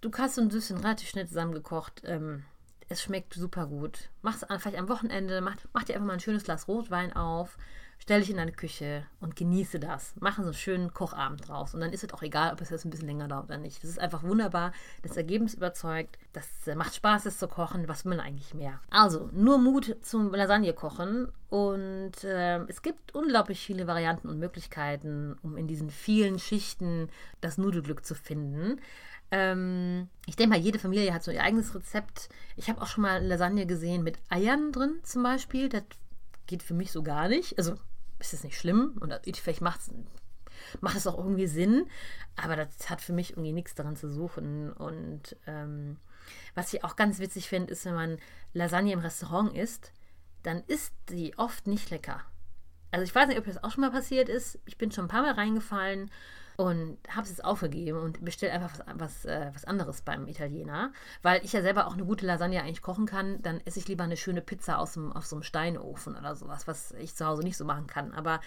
du 0.00 0.10
hast 0.16 0.36
so 0.36 0.40
ein 0.40 0.48
bisschen 0.48 0.78
relativ 0.78 1.08
schnell 1.08 1.26
zusammengekocht. 1.26 2.02
Ähm, 2.04 2.44
es 2.88 3.02
schmeckt 3.02 3.34
super 3.34 3.66
gut. 3.66 4.10
Mach 4.22 4.34
es 4.34 4.46
vielleicht 4.62 4.78
am 4.78 4.88
Wochenende, 4.88 5.40
mach, 5.40 5.56
mach 5.72 5.84
dir 5.84 5.94
einfach 5.94 6.06
mal 6.06 6.14
ein 6.14 6.20
schönes 6.20 6.44
Glas 6.44 6.68
Rotwein 6.68 7.12
auf, 7.14 7.58
stell 8.02 8.18
dich 8.18 8.30
in 8.30 8.36
deine 8.36 8.50
Küche 8.50 9.06
und 9.20 9.36
genieße 9.36 9.78
das. 9.78 10.14
Machen 10.18 10.42
so 10.42 10.48
einen 10.48 10.54
schönen 10.54 10.92
Kochabend 10.92 11.48
draus. 11.48 11.72
Und 11.72 11.80
dann 11.80 11.92
ist 11.92 12.02
es 12.02 12.12
auch 12.12 12.22
egal, 12.22 12.52
ob 12.52 12.60
es 12.60 12.70
jetzt 12.70 12.84
ein 12.84 12.90
bisschen 12.90 13.06
länger 13.06 13.28
dauert 13.28 13.44
oder 13.44 13.58
nicht. 13.58 13.80
Das 13.80 13.88
ist 13.88 14.00
einfach 14.00 14.24
wunderbar. 14.24 14.72
Das 15.02 15.16
Ergebnis 15.16 15.54
überzeugt. 15.54 16.18
Das 16.32 16.48
äh, 16.66 16.74
macht 16.74 16.96
Spaß, 16.96 17.26
es 17.26 17.38
zu 17.38 17.46
kochen. 17.46 17.86
Was 17.86 18.04
will 18.04 18.16
man 18.16 18.18
eigentlich 18.18 18.54
mehr? 18.54 18.80
Also, 18.90 19.30
nur 19.32 19.58
Mut 19.58 19.96
zum 20.02 20.34
Lasagne 20.34 20.72
kochen. 20.72 21.28
Und 21.48 22.24
äh, 22.24 22.58
es 22.64 22.82
gibt 22.82 23.14
unglaublich 23.14 23.60
viele 23.60 23.86
Varianten 23.86 24.28
und 24.28 24.40
Möglichkeiten, 24.40 25.36
um 25.42 25.56
in 25.56 25.68
diesen 25.68 25.90
vielen 25.90 26.40
Schichten 26.40 27.08
das 27.40 27.56
Nudelglück 27.56 28.04
zu 28.04 28.16
finden. 28.16 28.80
Ähm, 29.30 30.08
ich 30.26 30.34
denke 30.34 30.56
mal, 30.56 30.62
jede 30.62 30.80
Familie 30.80 31.14
hat 31.14 31.22
so 31.22 31.30
ihr 31.30 31.44
eigenes 31.44 31.72
Rezept. 31.72 32.30
Ich 32.56 32.68
habe 32.68 32.82
auch 32.82 32.88
schon 32.88 33.02
mal 33.02 33.24
Lasagne 33.24 33.64
gesehen 33.64 34.02
mit 34.02 34.18
Eiern 34.28 34.72
drin 34.72 34.98
zum 35.04 35.22
Beispiel. 35.22 35.68
Das 35.68 35.84
geht 36.48 36.64
für 36.64 36.74
mich 36.74 36.90
so 36.90 37.04
gar 37.04 37.28
nicht. 37.28 37.56
Also 37.58 37.76
ist 38.22 38.32
es 38.32 38.44
nicht 38.44 38.58
schlimm 38.58 38.96
und 39.00 39.12
vielleicht 39.36 39.60
macht 39.60 39.80
es 40.96 41.06
auch 41.06 41.18
irgendwie 41.18 41.46
Sinn, 41.46 41.86
aber 42.36 42.56
das 42.56 42.88
hat 42.88 43.00
für 43.00 43.12
mich 43.12 43.32
irgendwie 43.32 43.52
nichts 43.52 43.74
daran 43.74 43.96
zu 43.96 44.08
suchen. 44.08 44.72
Und 44.72 45.36
ähm, 45.46 45.98
was 46.54 46.72
ich 46.72 46.84
auch 46.84 46.96
ganz 46.96 47.18
witzig 47.18 47.48
finde, 47.48 47.72
ist, 47.72 47.84
wenn 47.84 47.94
man 47.94 48.18
Lasagne 48.54 48.92
im 48.92 49.00
Restaurant 49.00 49.56
isst, 49.56 49.92
dann 50.42 50.62
ist 50.66 50.94
die 51.08 51.36
oft 51.38 51.66
nicht 51.66 51.90
lecker. 51.90 52.20
Also 52.90 53.04
ich 53.04 53.14
weiß 53.14 53.28
nicht, 53.28 53.38
ob 53.38 53.46
das 53.46 53.62
auch 53.62 53.70
schon 53.70 53.82
mal 53.82 53.90
passiert 53.90 54.28
ist. 54.28 54.58
Ich 54.66 54.76
bin 54.76 54.90
schon 54.90 55.06
ein 55.06 55.08
paar 55.08 55.22
Mal 55.22 55.34
reingefallen 55.34 56.10
und 56.56 56.98
habe 57.08 57.22
es 57.22 57.30
jetzt 57.30 57.44
aufgegeben 57.44 57.98
und 57.98 58.24
bestelle 58.24 58.52
einfach 58.52 58.80
was, 58.86 58.94
was, 58.96 59.24
äh, 59.24 59.50
was 59.54 59.64
anderes 59.64 60.02
beim 60.02 60.28
Italiener, 60.28 60.92
weil 61.22 61.44
ich 61.44 61.52
ja 61.52 61.62
selber 61.62 61.86
auch 61.86 61.94
eine 61.94 62.04
gute 62.04 62.26
Lasagne 62.26 62.60
eigentlich 62.62 62.82
kochen 62.82 63.06
kann. 63.06 63.40
Dann 63.42 63.60
esse 63.64 63.78
ich 63.78 63.88
lieber 63.88 64.04
eine 64.04 64.16
schöne 64.16 64.40
Pizza 64.40 64.78
aus, 64.78 64.94
dem, 64.94 65.12
aus 65.12 65.28
so 65.28 65.36
einem 65.36 65.42
Steinofen 65.42 66.16
oder 66.16 66.34
sowas, 66.34 66.66
was 66.66 66.92
ich 66.92 67.14
zu 67.14 67.26
Hause 67.26 67.42
nicht 67.42 67.56
so 67.56 67.64
machen 67.64 67.86
kann. 67.86 68.12
Aber 68.12 68.40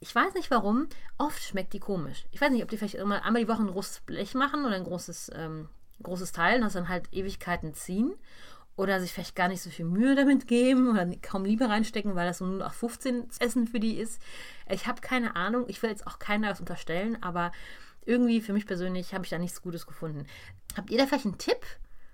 ich 0.00 0.14
weiß 0.14 0.34
nicht 0.34 0.50
warum, 0.50 0.88
oft 1.18 1.42
schmeckt 1.42 1.72
die 1.72 1.80
komisch. 1.80 2.26
Ich 2.30 2.40
weiß 2.40 2.50
nicht, 2.50 2.62
ob 2.62 2.68
die 2.68 2.76
vielleicht 2.76 2.94
immer 2.94 3.24
einmal 3.24 3.42
die 3.42 3.48
Woche 3.48 3.62
ein 3.62 3.70
großes 3.70 4.00
Blech 4.00 4.34
machen 4.34 4.64
oder 4.64 4.76
ein 4.76 4.84
großes, 4.84 5.32
ähm, 5.34 5.68
großes 6.02 6.32
Teil 6.32 6.56
und 6.56 6.62
das 6.62 6.74
dann 6.74 6.88
halt 6.88 7.12
Ewigkeiten 7.12 7.74
ziehen 7.74 8.14
oder 8.78 9.00
sich 9.00 9.12
vielleicht 9.12 9.34
gar 9.34 9.48
nicht 9.48 9.60
so 9.60 9.70
viel 9.70 9.84
Mühe 9.84 10.14
damit 10.14 10.46
geben 10.46 10.88
oder 10.88 11.04
kaum 11.20 11.44
Liebe 11.44 11.68
reinstecken, 11.68 12.14
weil 12.14 12.28
das 12.28 12.38
so 12.38 12.46
nur 12.46 12.64
auf 12.64 12.74
15 12.74 13.28
Essen 13.40 13.66
für 13.66 13.80
die 13.80 13.96
ist. 13.96 14.22
Ich 14.70 14.86
habe 14.86 15.00
keine 15.00 15.34
Ahnung. 15.34 15.64
Ich 15.66 15.82
will 15.82 15.90
jetzt 15.90 16.06
auch 16.06 16.20
keiner 16.20 16.48
was 16.48 16.60
unterstellen, 16.60 17.20
aber 17.20 17.50
irgendwie 18.06 18.40
für 18.40 18.52
mich 18.52 18.66
persönlich 18.66 19.12
habe 19.14 19.24
ich 19.24 19.30
da 19.30 19.38
nichts 19.38 19.62
Gutes 19.62 19.84
gefunden. 19.84 20.26
Habt 20.76 20.90
ihr 20.90 20.98
da 20.98 21.06
vielleicht 21.06 21.26
einen 21.26 21.38
Tipp, 21.38 21.58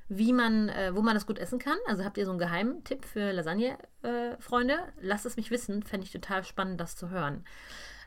wie 0.08 0.32
man, 0.32 0.70
äh, 0.70 0.94
wo 0.94 1.02
man 1.02 1.12
das 1.12 1.26
gut 1.26 1.38
essen 1.38 1.58
kann? 1.58 1.76
Also 1.86 2.02
habt 2.02 2.16
ihr 2.16 2.24
so 2.24 2.30
einen 2.30 2.38
geheimen 2.38 2.82
Tipp 2.82 3.04
für 3.04 3.30
Lasagne-Freunde? 3.30 4.74
Äh, 4.74 4.90
Lasst 5.02 5.26
es 5.26 5.36
mich 5.36 5.50
wissen. 5.50 5.82
Fände 5.82 6.06
ich 6.06 6.12
total 6.12 6.44
spannend, 6.44 6.80
das 6.80 6.96
zu 6.96 7.10
hören. 7.10 7.44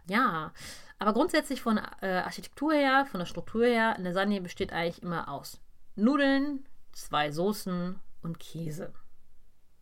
Ja, 0.09 0.51
aber 0.97 1.13
grundsätzlich 1.13 1.61
von 1.61 1.79
äh, 2.01 2.07
Architektur 2.07 2.73
her, 2.73 3.05
von 3.05 3.19
der 3.19 3.27
Struktur 3.27 3.65
her, 3.65 3.97
Lasagne 3.99 4.41
besteht 4.41 4.73
eigentlich 4.73 5.03
immer 5.03 5.29
aus 5.29 5.59
Nudeln, 5.95 6.65
zwei 6.91 7.31
Soßen 7.31 7.99
und 8.21 8.39
Käse. 8.39 8.93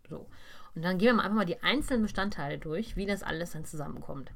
So. 0.10 0.28
Und 0.76 0.84
dann 0.84 0.98
gehen 0.98 1.16
wir 1.16 1.24
einfach 1.24 1.36
mal 1.36 1.46
die 1.46 1.64
einzelnen 1.64 2.04
Bestandteile 2.04 2.58
durch, 2.58 2.96
wie 2.96 3.06
das 3.06 3.24
alles 3.24 3.52
dann 3.52 3.66
zusammenkommt. 3.66 4.32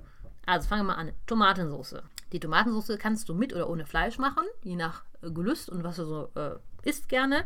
Also 0.46 0.68
fangen 0.68 0.82
wir 0.86 0.94
mal 0.94 1.00
an. 1.00 1.12
Tomatensauce. 1.27 2.01
Die 2.32 2.39
Tomatensauce 2.39 2.98
kannst 2.98 3.27
du 3.29 3.34
mit 3.34 3.53
oder 3.53 3.70
ohne 3.70 3.86
Fleisch 3.86 4.18
machen, 4.18 4.44
je 4.63 4.75
nach 4.75 5.03
äh, 5.22 5.32
Gelüst 5.32 5.70
und 5.70 5.84
was 5.84 5.98
du 5.98 6.06
so 6.06 6.29
äh, 6.36 6.56
isst 6.84 7.10
gerne. 7.10 7.44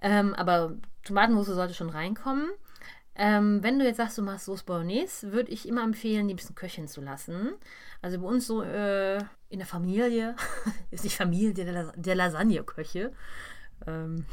Ähm, 0.00 0.34
aber 0.34 0.76
Tomatensauce 1.04 1.54
sollte 1.54 1.74
schon 1.74 1.90
reinkommen. 1.90 2.50
Ähm, 3.14 3.62
wenn 3.62 3.78
du 3.78 3.84
jetzt 3.84 3.98
sagst, 3.98 4.16
du 4.16 4.22
machst 4.22 4.46
Sauce 4.46 4.62
Bolognese, 4.62 5.32
würde 5.32 5.50
ich 5.50 5.68
immer 5.68 5.82
empfehlen, 5.82 6.28
die 6.28 6.34
ein 6.34 6.36
bisschen 6.36 6.54
köcheln 6.54 6.88
zu 6.88 7.00
lassen. 7.00 7.52
Also 8.00 8.20
bei 8.20 8.26
uns 8.26 8.46
so 8.46 8.62
äh, 8.62 9.18
in 9.48 9.58
der 9.58 9.66
Familie, 9.66 10.34
ist 10.90 11.04
nicht 11.04 11.16
Familie 11.16 11.52
der, 11.52 11.92
der 11.94 12.14
Lasagne-Köche. 12.14 13.12
Ähm, 13.86 14.24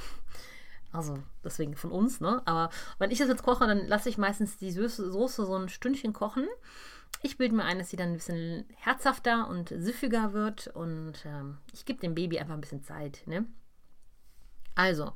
also 0.91 1.19
deswegen 1.43 1.75
von 1.75 1.91
uns, 1.91 2.19
ne? 2.19 2.41
Aber 2.45 2.69
wenn 2.97 3.11
ich 3.11 3.19
das 3.19 3.27
jetzt 3.27 3.43
koche, 3.43 3.67
dann 3.67 3.87
lasse 3.87 4.09
ich 4.09 4.17
meistens 4.17 4.57
die 4.57 4.71
Soße, 4.71 5.11
Soße 5.11 5.45
so 5.45 5.55
ein 5.55 5.69
Stündchen 5.69 6.13
kochen. 6.13 6.47
Ich 7.21 7.37
bilde 7.37 7.55
mir 7.55 7.63
ein, 7.63 7.79
dass 7.79 7.89
sie 7.89 7.97
dann 7.97 8.09
ein 8.09 8.17
bisschen 8.17 8.65
herzhafter 8.75 9.47
und 9.49 9.69
süffiger 9.69 10.33
wird 10.33 10.67
und 10.67 11.13
ähm, 11.25 11.57
ich 11.73 11.85
gebe 11.85 11.99
dem 11.99 12.15
Baby 12.15 12.39
einfach 12.39 12.53
ein 12.53 12.61
bisschen 12.61 12.83
Zeit, 12.83 13.23
ne? 13.25 13.45
Also, 14.75 15.11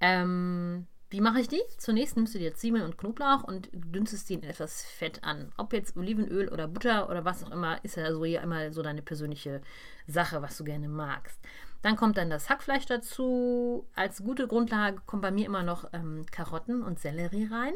ähm, 0.00 0.86
wie 1.08 1.20
mache 1.20 1.40
ich 1.40 1.48
die? 1.48 1.62
Zunächst 1.78 2.16
nimmst 2.16 2.34
du 2.34 2.38
dir 2.38 2.54
Zwiebeln 2.54 2.84
und 2.84 2.98
Knoblauch 2.98 3.44
und 3.44 3.68
dünstest 3.72 4.28
die 4.28 4.34
in 4.34 4.42
etwas 4.42 4.82
Fett 4.82 5.22
an. 5.22 5.52
Ob 5.56 5.72
jetzt 5.72 5.96
Olivenöl 5.96 6.48
oder 6.48 6.66
Butter 6.66 7.08
oder 7.08 7.24
was 7.24 7.44
auch 7.44 7.50
immer, 7.50 7.82
ist 7.84 7.96
ja 7.96 8.12
so 8.12 8.24
hier 8.24 8.40
immer 8.42 8.72
so 8.72 8.82
deine 8.82 9.02
persönliche 9.02 9.60
Sache, 10.06 10.42
was 10.42 10.56
du 10.56 10.64
gerne 10.64 10.88
magst. 10.88 11.40
Dann 11.86 11.94
kommt 11.94 12.16
dann 12.16 12.30
das 12.30 12.50
Hackfleisch 12.50 12.86
dazu. 12.86 13.86
Als 13.94 14.24
gute 14.24 14.48
Grundlage 14.48 15.00
kommen 15.06 15.22
bei 15.22 15.30
mir 15.30 15.46
immer 15.46 15.62
noch 15.62 15.88
ähm, 15.92 16.26
Karotten 16.32 16.82
und 16.82 16.98
Sellerie 16.98 17.46
rein. 17.48 17.74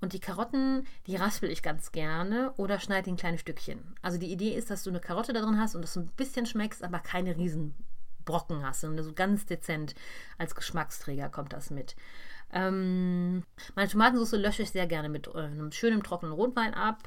Und 0.00 0.14
die 0.14 0.20
Karotten, 0.20 0.86
die 1.06 1.16
raspel 1.16 1.50
ich 1.50 1.62
ganz 1.62 1.92
gerne 1.92 2.54
oder 2.56 2.80
schneide 2.80 3.10
in 3.10 3.18
kleine 3.18 3.36
Stückchen. 3.36 3.94
Also 4.00 4.16
die 4.16 4.32
Idee 4.32 4.54
ist, 4.54 4.70
dass 4.70 4.84
du 4.84 4.88
eine 4.88 5.00
Karotte 5.00 5.34
da 5.34 5.42
drin 5.42 5.60
hast 5.60 5.74
und 5.74 5.82
das 5.82 5.98
ein 5.98 6.06
bisschen 6.16 6.46
schmeckst, 6.46 6.82
aber 6.82 6.98
keine 7.00 7.36
riesen 7.36 7.74
Brocken 8.24 8.64
hast. 8.64 8.84
Und 8.84 8.96
so 9.02 9.12
ganz 9.12 9.44
dezent 9.44 9.94
als 10.38 10.54
Geschmacksträger 10.54 11.28
kommt 11.28 11.52
das 11.52 11.68
mit. 11.68 11.94
Ähm, 12.54 13.42
meine 13.74 13.90
Tomatensauce 13.90 14.40
lösche 14.40 14.62
ich 14.62 14.70
sehr 14.70 14.86
gerne 14.86 15.10
mit 15.10 15.26
äh, 15.26 15.40
einem 15.40 15.72
schönen 15.72 16.02
trockenen 16.02 16.32
Rotwein 16.32 16.72
ab. 16.72 17.06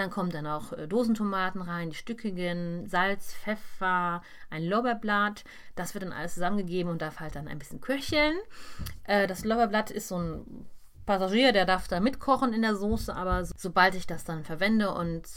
Dann 0.00 0.08
kommen 0.08 0.30
dann 0.30 0.46
auch 0.46 0.72
äh, 0.72 0.88
Dosentomaten 0.88 1.60
rein, 1.60 1.90
die 1.90 1.96
stückigen, 1.96 2.86
Salz, 2.88 3.34
Pfeffer, 3.34 4.22
ein 4.48 4.64
Lorbeerblatt. 4.64 5.44
Das 5.74 5.92
wird 5.92 6.04
dann 6.04 6.14
alles 6.14 6.32
zusammengegeben 6.32 6.90
und 6.90 7.02
darf 7.02 7.20
halt 7.20 7.36
dann 7.36 7.48
ein 7.48 7.58
bisschen 7.58 7.82
köcheln. 7.82 8.34
Äh, 9.04 9.26
das 9.26 9.44
Lorbeerblatt 9.44 9.90
ist 9.90 10.08
so 10.08 10.18
ein 10.18 10.66
Passagier, 11.04 11.52
der 11.52 11.66
darf 11.66 11.86
da 11.86 12.00
mitkochen 12.00 12.54
in 12.54 12.62
der 12.62 12.76
Soße, 12.76 13.14
aber 13.14 13.44
sobald 13.44 13.94
ich 13.94 14.06
das 14.06 14.24
dann 14.24 14.42
verwende 14.42 14.94
und 14.94 15.28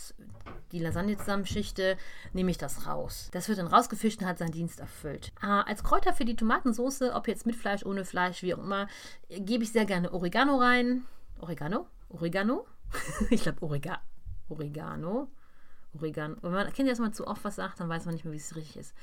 die 0.71 0.79
Lasagne 0.79 1.17
zusammenschichte, 1.17 1.97
nehme 2.31 2.49
ich 2.49 2.57
das 2.57 2.87
raus. 2.87 3.27
Das 3.33 3.49
wird 3.49 3.57
dann 3.57 3.67
rausgefischt 3.67 4.21
und 4.21 4.27
hat 4.27 4.37
seinen 4.37 4.51
Dienst 4.51 4.79
erfüllt. 4.79 5.33
Äh, 5.41 5.47
als 5.47 5.83
Kräuter 5.83 6.13
für 6.13 6.23
die 6.23 6.37
Tomatensauce, 6.37 7.01
ob 7.13 7.27
jetzt 7.27 7.45
mit 7.45 7.57
Fleisch, 7.57 7.85
ohne 7.85 8.05
Fleisch, 8.05 8.43
wie 8.43 8.53
auch 8.53 8.59
immer, 8.59 8.87
gebe 9.27 9.65
ich 9.65 9.73
sehr 9.73 9.83
gerne 9.83 10.13
Oregano 10.13 10.55
rein. 10.55 11.03
Oregano? 11.41 11.87
Oregano? 12.07 12.65
ich 13.29 13.43
glaube 13.43 13.61
Oregano. 13.61 13.99
Oregano. 14.53 15.27
Oregano. 15.95 16.37
Wenn 16.41 16.51
man 16.51 16.73
kennt 16.73 16.89
jetzt 16.89 16.99
mal 16.99 17.11
zu 17.11 17.27
oft 17.27 17.43
was 17.43 17.55
sagt, 17.55 17.79
dann 17.79 17.89
weiß 17.89 18.05
man 18.05 18.13
nicht 18.13 18.25
mehr, 18.25 18.33
wie 18.33 18.37
es 18.37 18.55
richtig 18.55 18.77
ist. 18.77 18.95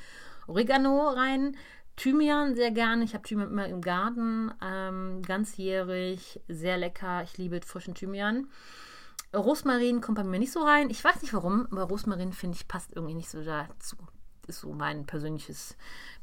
Oregano 0.46 1.08
rein. 1.10 1.56
Thymian 1.96 2.54
sehr 2.54 2.70
gerne. 2.70 3.04
Ich 3.04 3.14
habe 3.14 3.24
Thymian 3.24 3.50
immer 3.50 3.66
im 3.66 3.80
Garten. 3.80 4.52
Ähm, 4.62 5.22
ganzjährig. 5.22 6.40
Sehr 6.48 6.78
lecker. 6.78 7.22
Ich 7.22 7.36
liebe 7.38 7.60
frischen 7.62 7.94
Thymian. 7.94 8.48
Rosmarin 9.34 10.00
kommt 10.00 10.16
bei 10.16 10.24
mir 10.24 10.38
nicht 10.38 10.52
so 10.52 10.62
rein. 10.62 10.90
Ich 10.90 11.04
weiß 11.04 11.22
nicht 11.22 11.34
warum, 11.34 11.68
aber 11.70 11.84
Rosmarin 11.84 12.32
finde 12.32 12.56
ich 12.56 12.66
passt 12.66 12.92
irgendwie 12.94 13.14
nicht 13.14 13.30
so 13.30 13.44
dazu. 13.44 13.96
Ist 14.46 14.60
so 14.60 14.72
mein 14.72 15.06
persönliches 15.06 15.76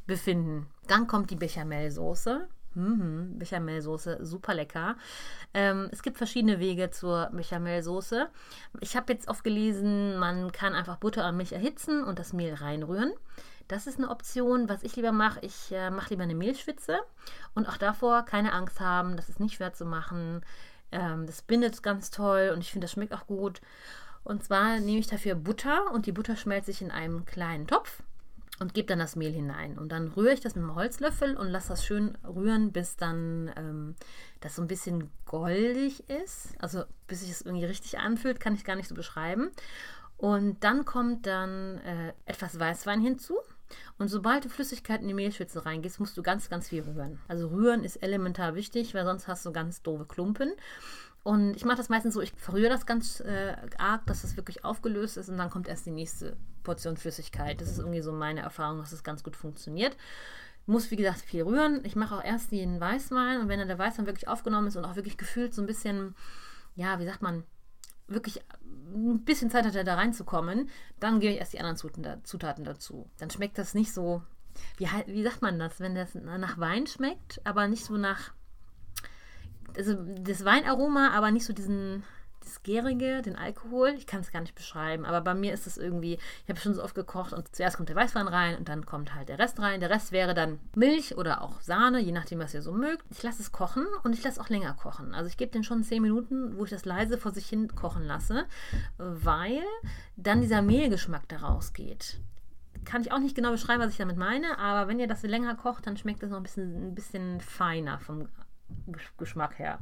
Befinden. 0.05 0.67
Dann 0.87 1.07
kommt 1.07 1.29
die 1.29 1.35
Bechamelsoße. 1.35 2.49
Mhm, 2.77 3.39
Bechamelsoße, 3.39 4.19
super 4.23 4.53
lecker. 4.53 4.97
Ähm, 5.55 5.89
es 5.91 6.03
gibt 6.03 6.17
verschiedene 6.17 6.59
Wege 6.59 6.91
zur 6.91 7.27
Bechamelsoße. 7.33 8.29
Ich 8.81 8.95
habe 8.95 9.11
jetzt 9.11 9.27
oft 9.27 9.43
gelesen, 9.43 10.19
man 10.19 10.51
kann 10.51 10.75
einfach 10.75 10.97
Butter 10.97 11.27
und 11.27 11.37
Milch 11.37 11.53
erhitzen 11.53 12.03
und 12.03 12.19
das 12.19 12.33
Mehl 12.33 12.53
reinrühren. 12.53 13.13
Das 13.67 13.87
ist 13.87 13.97
eine 13.97 14.11
Option. 14.11 14.69
Was 14.69 14.83
ich 14.83 14.95
lieber 14.95 15.11
mache, 15.11 15.39
ich 15.41 15.71
äh, 15.71 15.89
mache 15.89 16.11
lieber 16.11 16.21
eine 16.21 16.35
Mehlschwitze 16.35 16.99
und 17.55 17.67
auch 17.67 17.77
davor 17.77 18.23
keine 18.23 18.53
Angst 18.53 18.79
haben, 18.79 19.17
das 19.17 19.27
ist 19.27 19.39
nicht 19.39 19.55
schwer 19.55 19.73
zu 19.73 19.85
machen. 19.85 20.41
Ähm, 20.91 21.25
das 21.25 21.41
bindet 21.41 21.81
ganz 21.81 22.11
toll 22.11 22.51
und 22.53 22.59
ich 22.59 22.71
finde, 22.71 22.85
das 22.85 22.91
schmeckt 22.91 23.13
auch 23.13 23.25
gut. 23.25 23.59
Und 24.23 24.43
zwar 24.43 24.79
nehme 24.79 24.99
ich 24.99 25.07
dafür 25.07 25.33
Butter 25.33 25.91
und 25.93 26.05
die 26.05 26.11
Butter 26.11 26.35
schmelze 26.35 26.69
ich 26.69 26.83
in 26.83 26.91
einem 26.91 27.25
kleinen 27.25 27.65
Topf 27.65 28.03
und 28.59 28.73
gebe 28.73 28.87
dann 28.87 28.99
das 28.99 29.15
Mehl 29.15 29.31
hinein. 29.31 29.77
Und 29.77 29.91
dann 29.91 30.07
rühre 30.09 30.33
ich 30.33 30.41
das 30.41 30.55
mit 30.55 30.63
einem 30.63 30.75
Holzlöffel 30.75 31.35
und 31.37 31.47
lasse 31.47 31.69
das 31.69 31.85
schön 31.85 32.17
rühren, 32.23 32.71
bis 32.71 32.95
dann 32.95 33.51
ähm, 33.55 33.95
das 34.39 34.55
so 34.55 34.61
ein 34.61 34.67
bisschen 34.67 35.09
goldig 35.25 36.09
ist. 36.09 36.55
Also 36.59 36.83
bis 37.07 37.21
sich 37.21 37.31
es 37.31 37.41
irgendwie 37.41 37.65
richtig 37.65 37.99
anfühlt, 37.99 38.39
kann 38.39 38.55
ich 38.55 38.63
gar 38.63 38.75
nicht 38.75 38.87
so 38.87 38.95
beschreiben. 38.95 39.51
Und 40.17 40.63
dann 40.63 40.85
kommt 40.85 41.27
dann 41.27 41.77
äh, 41.79 42.13
etwas 42.25 42.59
Weißwein 42.59 43.01
hinzu. 43.01 43.35
Und 43.97 44.07
sobald 44.07 44.45
du 44.45 44.49
Flüssigkeit 44.49 45.01
in 45.01 45.07
die 45.07 45.13
Mehlschwitze 45.13 45.65
reingehst, 45.65 45.99
musst 45.99 46.17
du 46.17 46.23
ganz, 46.23 46.49
ganz 46.49 46.69
viel 46.69 46.83
rühren. 46.83 47.19
Also 47.27 47.49
rühren 47.49 47.83
ist 47.83 47.97
elementar 47.97 48.55
wichtig, 48.55 48.93
weil 48.93 49.05
sonst 49.05 49.27
hast 49.27 49.45
du 49.45 49.51
ganz 49.51 49.81
doofe 49.81 50.05
Klumpen. 50.05 50.53
Und 51.27 51.57
ich 51.57 51.65
mache 51.65 51.75
das 51.75 51.89
meistens 51.89 52.13
so, 52.13 52.21
ich 52.21 52.31
verrühre 52.37 52.69
das 52.69 52.85
ganz 52.85 53.19
äh, 53.19 53.57
arg, 53.77 54.05
dass 54.05 54.21
das 54.21 54.37
wirklich 54.37 54.63
aufgelöst 54.63 55.17
ist 55.17 55.27
und 55.27 55.37
dann 55.37 55.49
kommt 55.49 55.67
erst 55.67 55.85
die 55.85 55.91
nächste 55.91 56.37
Portion 56.63 56.95
Flüssigkeit. 56.95 57.59
Das 57.59 57.69
ist 57.69 57.79
irgendwie 57.79 57.99
so 57.99 58.13
meine 58.13 58.39
Erfahrung, 58.39 58.77
dass 58.77 58.91
das 58.91 59.03
ganz 59.03 59.23
gut 59.23 59.35
funktioniert. 59.35 59.97
Muss, 60.67 60.89
wie 60.89 60.95
gesagt, 60.95 61.19
viel 61.19 61.43
rühren. 61.43 61.83
Ich 61.83 61.97
mache 61.97 62.15
auch 62.15 62.23
erst 62.23 62.53
den 62.53 62.79
Weißwein 62.79 63.41
und 63.41 63.49
wenn 63.49 63.59
dann 63.59 63.67
der 63.67 63.77
Weißwein 63.77 64.05
wirklich 64.05 64.29
aufgenommen 64.29 64.67
ist 64.67 64.77
und 64.77 64.85
auch 64.85 64.95
wirklich 64.95 65.17
gefühlt 65.17 65.53
so 65.53 65.61
ein 65.61 65.65
bisschen, 65.65 66.15
ja, 66.75 66.97
wie 66.97 67.05
sagt 67.05 67.21
man, 67.21 67.43
wirklich 68.07 68.41
ein 68.95 69.25
bisschen 69.25 69.49
Zeit 69.49 69.65
hat, 69.65 69.75
da 69.75 69.95
reinzukommen, 69.95 70.69
dann 71.01 71.19
gebe 71.19 71.33
ich 71.33 71.39
erst 71.39 71.51
die 71.51 71.59
anderen 71.59 72.23
Zutaten 72.23 72.63
dazu. 72.63 73.09
Dann 73.17 73.31
schmeckt 73.31 73.57
das 73.57 73.73
nicht 73.73 73.91
so, 73.91 74.23
wie, 74.77 74.87
wie 75.07 75.23
sagt 75.23 75.41
man 75.41 75.59
das, 75.59 75.81
wenn 75.81 75.93
das 75.93 76.15
nach 76.15 76.57
Wein 76.57 76.87
schmeckt, 76.87 77.41
aber 77.45 77.67
nicht 77.67 77.83
so 77.83 77.97
nach 77.97 78.31
also 79.77 79.95
das 79.95 80.43
Weinaroma, 80.43 81.11
aber 81.11 81.31
nicht 81.31 81.45
so 81.45 81.53
diesen, 81.53 82.03
das 82.41 82.63
Gärige, 82.63 83.21
den 83.21 83.35
Alkohol. 83.35 83.93
Ich 83.97 84.07
kann 84.07 84.21
es 84.21 84.31
gar 84.31 84.41
nicht 84.41 84.55
beschreiben, 84.55 85.05
aber 85.05 85.21
bei 85.21 85.33
mir 85.33 85.53
ist 85.53 85.67
es 85.67 85.77
irgendwie, 85.77 86.13
ich 86.43 86.49
habe 86.49 86.59
schon 86.59 86.73
so 86.73 86.83
oft 86.83 86.95
gekocht 86.95 87.33
und 87.33 87.55
zuerst 87.55 87.77
kommt 87.77 87.89
der 87.89 87.95
Weißwein 87.95 88.27
rein 88.27 88.57
und 88.57 88.69
dann 88.69 88.85
kommt 88.85 89.13
halt 89.13 89.29
der 89.29 89.39
Rest 89.39 89.59
rein. 89.59 89.79
Der 89.79 89.89
Rest 89.89 90.11
wäre 90.11 90.33
dann 90.33 90.59
Milch 90.75 91.17
oder 91.17 91.41
auch 91.41 91.61
Sahne, 91.61 91.99
je 91.99 92.11
nachdem, 92.11 92.39
was 92.39 92.53
ihr 92.53 92.61
so 92.61 92.71
mögt. 92.71 93.05
Ich 93.11 93.23
lasse 93.23 93.41
es 93.41 93.51
kochen 93.51 93.85
und 94.03 94.13
ich 94.13 94.23
lasse 94.23 94.41
auch 94.41 94.49
länger 94.49 94.73
kochen. 94.73 95.13
Also 95.13 95.27
ich 95.29 95.37
gebe 95.37 95.51
den 95.51 95.63
schon 95.63 95.83
10 95.83 96.01
Minuten, 96.01 96.57
wo 96.57 96.63
ich 96.63 96.71
das 96.71 96.85
leise 96.85 97.17
vor 97.17 97.31
sich 97.31 97.47
hin 97.47 97.73
kochen 97.75 98.03
lasse, 98.05 98.45
weil 98.97 99.61
dann 100.15 100.41
dieser 100.41 100.61
Mehlgeschmack 100.61 101.27
daraus 101.27 101.73
geht 101.73 102.19
kann 102.85 103.01
ich 103.01 103.11
auch 103.11 103.19
nicht 103.19 103.35
genau 103.35 103.51
beschreiben, 103.51 103.83
was 103.83 103.91
ich 103.91 103.97
damit 103.97 104.15
meine, 104.15 104.57
aber 104.59 104.87
wenn 104.87 104.99
ihr 104.99 105.07
das 105.07 105.21
länger 105.23 105.55
kocht, 105.55 105.85
dann 105.85 105.97
schmeckt 105.97 106.23
es 106.23 106.29
noch 106.29 106.37
ein 106.37 106.43
bisschen, 106.43 106.87
ein 106.87 106.95
bisschen 106.95 107.41
feiner 107.41 107.99
vom 107.99 108.29
Geschmack 109.17 109.59
her. 109.59 109.79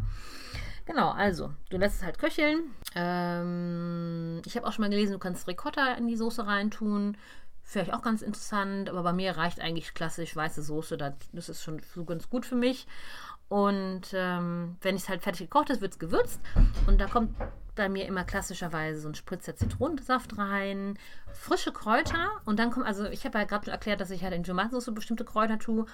Genau, 0.85 1.09
also, 1.09 1.51
du 1.69 1.77
lässt 1.77 1.97
es 1.97 2.03
halt 2.03 2.19
köcheln. 2.19 2.71
Ähm, 2.95 4.41
ich 4.45 4.55
habe 4.55 4.67
auch 4.67 4.71
schon 4.71 4.83
mal 4.83 4.89
gelesen, 4.89 5.13
du 5.13 5.19
kannst 5.19 5.47
Ricotta 5.47 5.93
in 5.93 6.07
die 6.07 6.15
Soße 6.15 6.45
reintun. 6.45 7.17
Vielleicht 7.63 7.91
auch 7.91 8.03
ganz 8.03 8.21
interessant, 8.21 8.89
aber 8.89 9.01
bei 9.01 9.13
mir 9.13 9.35
reicht 9.35 9.59
eigentlich 9.59 9.95
klassisch 9.95 10.35
weiße 10.35 10.61
Soße. 10.61 10.97
Das 10.97 11.49
ist 11.49 11.63
schon 11.63 11.81
so 11.93 12.05
ganz 12.05 12.29
gut 12.29 12.45
für 12.45 12.55
mich. 12.55 12.85
Und 13.47 14.03
ähm, 14.13 14.77
wenn 14.81 14.95
es 14.95 15.09
halt 15.09 15.23
fertig 15.23 15.41
gekocht 15.41 15.71
ist, 15.71 15.81
wird 15.81 15.93
es 15.93 15.99
gewürzt. 15.99 16.39
Und 16.85 17.01
da 17.01 17.07
kommt 17.07 17.35
bei 17.75 17.89
mir 17.89 18.05
immer 18.05 18.23
klassischerweise 18.23 19.01
so 19.01 19.09
ein 19.09 19.15
Spritzer 19.15 19.55
Zitronensaft 19.55 20.37
rein, 20.37 20.97
frische 21.33 21.71
Kräuter. 21.71 22.29
Und 22.45 22.59
dann 22.59 22.69
kommt, 22.69 22.85
also 22.85 23.05
ich 23.05 23.25
habe 23.25 23.39
ja 23.39 23.45
gerade 23.45 23.71
erklärt, 23.71 23.99
dass 24.01 24.11
ich 24.11 24.23
halt 24.23 24.33
in 24.33 24.43
Tomatensauce 24.43 24.93
bestimmte 24.93 25.25
Kräuter 25.25 25.57
tue. 25.57 25.85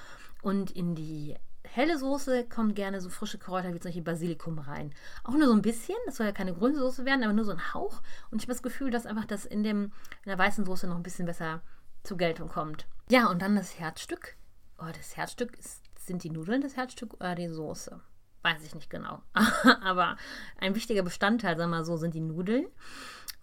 Und 0.41 0.71
in 0.71 0.95
die 0.95 1.37
helle 1.71 1.97
Soße 1.97 2.45
kommt 2.47 2.75
gerne 2.75 3.01
so 3.01 3.09
frische 3.09 3.37
Kräuter 3.37 3.73
wie 3.73 3.79
zum 3.79 3.89
Beispiel 3.89 4.03
Basilikum 4.03 4.59
rein. 4.59 4.93
Auch 5.23 5.33
nur 5.33 5.47
so 5.47 5.53
ein 5.53 5.61
bisschen. 5.61 5.95
Das 6.05 6.17
soll 6.17 6.27
ja 6.27 6.31
keine 6.31 6.53
grüne 6.53 6.77
Soße 6.77 7.05
werden, 7.05 7.23
aber 7.23 7.33
nur 7.33 7.45
so 7.45 7.51
ein 7.51 7.73
Hauch. 7.73 8.01
Und 8.29 8.39
ich 8.39 8.43
habe 8.43 8.53
das 8.53 8.63
Gefühl, 8.63 8.91
dass 8.91 9.05
einfach 9.05 9.25
das 9.25 9.45
in, 9.45 9.63
dem, 9.63 9.85
in 10.23 10.29
der 10.29 10.37
weißen 10.37 10.65
Soße 10.65 10.87
noch 10.87 10.97
ein 10.97 11.03
bisschen 11.03 11.25
besser 11.25 11.61
zur 12.03 12.17
Geltung 12.17 12.49
kommt. 12.49 12.87
Ja, 13.09 13.29
und 13.29 13.41
dann 13.41 13.55
das 13.55 13.79
Herzstück. 13.79 14.35
Oh, 14.79 14.91
das 14.95 15.15
Herzstück 15.15 15.57
ist, 15.57 15.83
sind 15.97 16.23
die 16.23 16.29
Nudeln 16.29 16.61
das 16.61 16.75
Herzstück 16.75 17.13
oder 17.15 17.35
die 17.35 17.47
Soße? 17.47 17.99
Weiß 18.43 18.63
ich 18.63 18.73
nicht 18.73 18.89
genau. 18.89 19.21
aber 19.83 20.17
ein 20.57 20.75
wichtiger 20.75 21.03
Bestandteil, 21.03 21.57
sagen 21.57 21.71
wir 21.71 21.77
mal 21.77 21.85
so, 21.85 21.95
sind 21.97 22.15
die 22.15 22.21
Nudeln. 22.21 22.65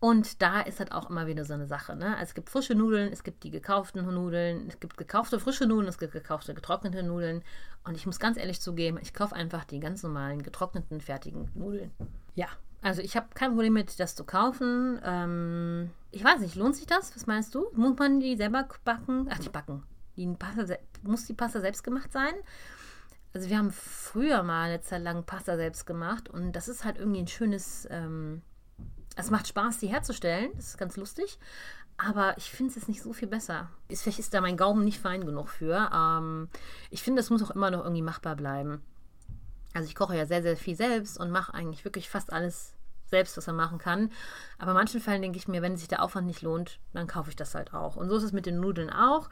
Und 0.00 0.42
da 0.42 0.60
ist 0.60 0.78
halt 0.78 0.92
auch 0.92 1.10
immer 1.10 1.26
wieder 1.26 1.44
so 1.44 1.54
eine 1.54 1.66
Sache. 1.66 1.96
Ne? 1.96 2.16
Also 2.16 2.28
es 2.28 2.34
gibt 2.34 2.50
frische 2.50 2.76
Nudeln, 2.76 3.12
es 3.12 3.24
gibt 3.24 3.42
die 3.42 3.50
gekauften 3.50 4.04
Nudeln, 4.04 4.68
es 4.68 4.78
gibt 4.78 4.96
gekaufte 4.96 5.40
frische 5.40 5.66
Nudeln, 5.66 5.88
es 5.88 5.98
gibt 5.98 6.12
gekaufte 6.12 6.54
getrocknete 6.54 7.02
Nudeln. 7.02 7.42
Und 7.84 7.96
ich 7.96 8.06
muss 8.06 8.20
ganz 8.20 8.36
ehrlich 8.36 8.60
zugeben, 8.60 8.98
ich 9.02 9.12
kaufe 9.12 9.34
einfach 9.34 9.64
die 9.64 9.80
ganz 9.80 10.04
normalen 10.04 10.42
getrockneten, 10.42 11.00
fertigen 11.00 11.50
Nudeln. 11.54 11.90
Ja, 12.36 12.46
also 12.80 13.02
ich 13.02 13.16
habe 13.16 13.26
kein 13.34 13.50
Problem 13.50 13.72
mit, 13.72 13.98
das 13.98 14.14
zu 14.14 14.22
kaufen. 14.22 15.00
Ähm, 15.04 15.90
ich 16.12 16.22
weiß 16.22 16.40
nicht, 16.40 16.54
lohnt 16.54 16.76
sich 16.76 16.86
das? 16.86 17.16
Was 17.16 17.26
meinst 17.26 17.54
du? 17.56 17.66
Muss 17.74 17.98
man 17.98 18.20
die 18.20 18.36
selber 18.36 18.68
backen? 18.84 19.28
Ach, 19.30 19.38
die 19.38 19.48
backen. 19.48 19.82
Die 20.16 20.28
Pasta, 20.28 20.76
muss 21.02 21.26
die 21.26 21.34
Pasta 21.34 21.60
selbst 21.60 21.82
gemacht 21.82 22.12
sein? 22.12 22.34
Also 23.32 23.48
wir 23.48 23.58
haben 23.58 23.72
früher 23.72 24.44
mal 24.44 24.68
eine 24.68 24.80
Zeit 24.80 25.02
lang 25.02 25.24
Pasta 25.24 25.56
selbst 25.56 25.86
gemacht 25.86 26.28
und 26.28 26.52
das 26.52 26.68
ist 26.68 26.84
halt 26.84 26.98
irgendwie 26.98 27.20
ein 27.20 27.28
schönes... 27.28 27.88
Ähm, 27.90 28.42
es 29.18 29.30
macht 29.30 29.48
Spaß, 29.48 29.78
die 29.78 29.88
herzustellen. 29.88 30.52
Das 30.54 30.68
ist 30.68 30.78
ganz 30.78 30.96
lustig. 30.96 31.38
Aber 31.96 32.38
ich 32.38 32.50
finde 32.50 32.70
es 32.70 32.76
jetzt 32.76 32.88
nicht 32.88 33.02
so 33.02 33.12
viel 33.12 33.26
besser. 33.26 33.68
Ist, 33.88 34.02
vielleicht 34.02 34.20
ist 34.20 34.32
da 34.32 34.40
mein 34.40 34.56
Gaumen 34.56 34.84
nicht 34.84 35.00
fein 35.00 35.26
genug 35.26 35.48
für. 35.48 35.90
Ähm, 35.92 36.48
ich 36.90 37.02
finde, 37.02 37.20
es 37.20 37.28
muss 37.28 37.42
auch 37.42 37.50
immer 37.50 37.72
noch 37.72 37.82
irgendwie 37.82 38.02
machbar 38.02 38.36
bleiben. 38.36 38.80
Also 39.74 39.88
ich 39.88 39.96
koche 39.96 40.16
ja 40.16 40.24
sehr, 40.24 40.42
sehr 40.42 40.56
viel 40.56 40.76
selbst 40.76 41.18
und 41.18 41.30
mache 41.30 41.52
eigentlich 41.52 41.84
wirklich 41.84 42.08
fast 42.08 42.32
alles 42.32 42.74
selbst, 43.06 43.36
was 43.36 43.48
man 43.48 43.56
machen 43.56 43.78
kann. 43.78 44.12
Aber 44.58 44.70
in 44.70 44.76
manchen 44.76 45.00
Fällen 45.00 45.22
denke 45.22 45.38
ich 45.38 45.48
mir, 45.48 45.62
wenn 45.62 45.76
sich 45.76 45.88
der 45.88 46.02
Aufwand 46.02 46.28
nicht 46.28 46.42
lohnt, 46.42 46.78
dann 46.92 47.08
kaufe 47.08 47.30
ich 47.30 47.36
das 47.36 47.56
halt 47.56 47.74
auch. 47.74 47.96
Und 47.96 48.08
so 48.08 48.16
ist 48.16 48.22
es 48.22 48.32
mit 48.32 48.46
den 48.46 48.60
Nudeln 48.60 48.90
auch. 48.90 49.28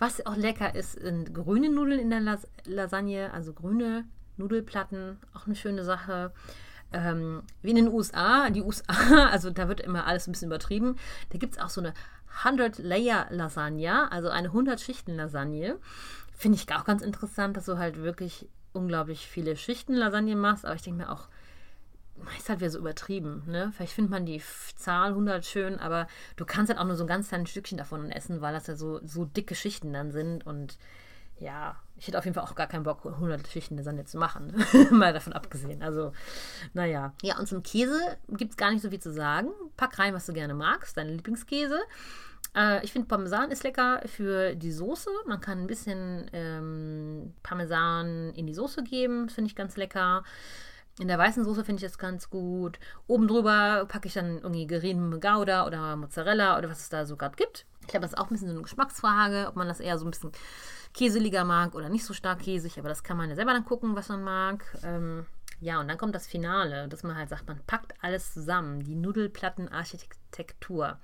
Was 0.00 0.26
auch 0.26 0.36
lecker 0.36 0.74
ist, 0.74 0.92
sind 0.92 1.32
grüne 1.32 1.70
Nudeln 1.70 2.00
in 2.00 2.10
der 2.10 2.20
Las 2.20 2.48
Lasagne, 2.64 3.32
also 3.32 3.52
grüne 3.52 4.04
Nudelplatten, 4.36 5.18
auch 5.32 5.46
eine 5.46 5.56
schöne 5.56 5.84
Sache 5.84 6.32
ähm, 6.92 7.42
wie 7.62 7.70
in 7.70 7.76
den 7.76 7.88
USA, 7.88 8.50
die 8.50 8.62
USA, 8.62 9.28
also 9.30 9.50
da 9.50 9.68
wird 9.68 9.80
immer 9.80 10.06
alles 10.06 10.26
ein 10.26 10.32
bisschen 10.32 10.48
übertrieben, 10.48 10.96
da 11.30 11.38
gibt 11.38 11.54
es 11.54 11.60
auch 11.60 11.70
so 11.70 11.80
eine 11.80 11.94
100-Layer-Lasagne, 12.42 14.10
also 14.12 14.28
eine 14.28 14.50
100-Schichten-Lasagne. 14.50 15.78
Finde 16.36 16.56
ich 16.56 16.72
auch 16.72 16.84
ganz 16.84 17.02
interessant, 17.02 17.56
dass 17.56 17.64
du 17.64 17.78
halt 17.78 18.02
wirklich 18.02 18.48
unglaublich 18.72 19.26
viele 19.26 19.56
Schichten 19.56 19.94
Lasagne 19.94 20.36
machst, 20.36 20.64
aber 20.64 20.74
ich 20.74 20.82
denke 20.82 21.02
mir 21.02 21.10
auch, 21.10 21.28
ist 22.36 22.48
halt 22.48 22.60
wieder 22.60 22.70
so 22.70 22.78
übertrieben, 22.78 23.42
ne? 23.46 23.72
Vielleicht 23.74 23.92
findet 23.92 24.10
man 24.10 24.26
die 24.26 24.42
Zahl 24.76 25.10
100 25.10 25.44
schön, 25.44 25.78
aber 25.78 26.08
du 26.36 26.44
kannst 26.44 26.70
halt 26.70 26.80
auch 26.80 26.84
nur 26.84 26.96
so 26.96 27.04
ein 27.04 27.08
ganz 27.08 27.28
kleines 27.28 27.50
Stückchen 27.50 27.78
davon 27.78 28.10
essen, 28.10 28.40
weil 28.40 28.52
das 28.52 28.66
ja 28.66 28.76
so, 28.76 29.00
so 29.04 29.24
dicke 29.24 29.54
Schichten 29.54 29.92
dann 29.92 30.10
sind 30.10 30.46
und 30.46 30.78
ja, 31.40 31.76
ich 31.96 32.06
hätte 32.06 32.18
auf 32.18 32.24
jeden 32.24 32.34
Fall 32.34 32.44
auch 32.44 32.54
gar 32.54 32.66
keinen 32.66 32.84
Bock, 32.84 33.04
100 33.04 33.46
Schichten 33.48 33.76
Lasagne 33.76 34.04
zu 34.04 34.18
machen. 34.18 34.54
Mal 34.90 35.12
davon 35.12 35.32
abgesehen. 35.32 35.82
Also, 35.82 36.12
naja. 36.72 37.12
Ja, 37.22 37.38
und 37.38 37.48
zum 37.48 37.62
Käse 37.62 37.98
gibt 38.28 38.52
es 38.52 38.56
gar 38.56 38.70
nicht 38.70 38.82
so 38.82 38.90
viel 38.90 39.00
zu 39.00 39.12
sagen. 39.12 39.50
Pack 39.76 39.98
rein, 39.98 40.14
was 40.14 40.26
du 40.26 40.32
gerne 40.32 40.54
magst, 40.54 40.96
deine 40.96 41.12
Lieblingskäse. 41.12 41.78
Äh, 42.56 42.84
ich 42.84 42.92
finde 42.92 43.08
Parmesan 43.08 43.50
ist 43.50 43.64
lecker 43.64 44.00
für 44.06 44.54
die 44.54 44.72
Soße. 44.72 45.10
Man 45.26 45.40
kann 45.40 45.58
ein 45.58 45.66
bisschen 45.66 46.30
ähm, 46.32 47.34
Parmesan 47.42 48.32
in 48.34 48.46
die 48.46 48.54
Soße 48.54 48.82
geben, 48.84 49.28
finde 49.28 49.48
ich 49.48 49.56
ganz 49.56 49.76
lecker. 49.76 50.24
In 51.00 51.08
der 51.08 51.18
weißen 51.18 51.44
Soße 51.44 51.64
finde 51.64 51.80
ich 51.80 51.88
das 51.88 51.98
ganz 51.98 52.28
gut. 52.28 52.78
Oben 53.06 53.28
drüber 53.28 53.86
packe 53.86 54.08
ich 54.08 54.14
dann 54.14 54.38
irgendwie 54.38 54.66
geriebene 54.66 55.20
Gouda 55.20 55.66
oder 55.66 55.94
Mozzarella 55.96 56.58
oder 56.58 56.68
was 56.68 56.80
es 56.80 56.88
da 56.88 57.06
so 57.06 57.16
gerade 57.16 57.36
gibt. 57.36 57.66
Ich 57.88 57.90
glaube, 57.90 58.02
das 58.02 58.12
ist 58.12 58.18
auch 58.18 58.26
ein 58.26 58.34
bisschen 58.34 58.48
so 58.48 58.54
eine 58.54 58.62
Geschmacksfrage, 58.62 59.46
ob 59.48 59.56
man 59.56 59.66
das 59.66 59.80
eher 59.80 59.96
so 59.96 60.04
ein 60.04 60.10
bisschen 60.10 60.30
käseliger 60.92 61.44
mag 61.44 61.74
oder 61.74 61.88
nicht 61.88 62.04
so 62.04 62.12
stark 62.12 62.40
käsig, 62.40 62.78
aber 62.78 62.90
das 62.90 63.02
kann 63.02 63.16
man 63.16 63.30
ja 63.30 63.34
selber 63.34 63.54
dann 63.54 63.64
gucken, 63.64 63.96
was 63.96 64.10
man 64.10 64.22
mag. 64.22 64.62
Ähm, 64.82 65.24
ja, 65.58 65.80
und 65.80 65.88
dann 65.88 65.96
kommt 65.96 66.14
das 66.14 66.26
Finale, 66.26 66.86
dass 66.88 67.02
man 67.02 67.16
halt 67.16 67.30
sagt, 67.30 67.48
man 67.48 67.60
packt 67.66 67.94
alles 68.02 68.34
zusammen, 68.34 68.84
die 68.84 68.94
Nudelplattenarchitektur. 68.94 70.98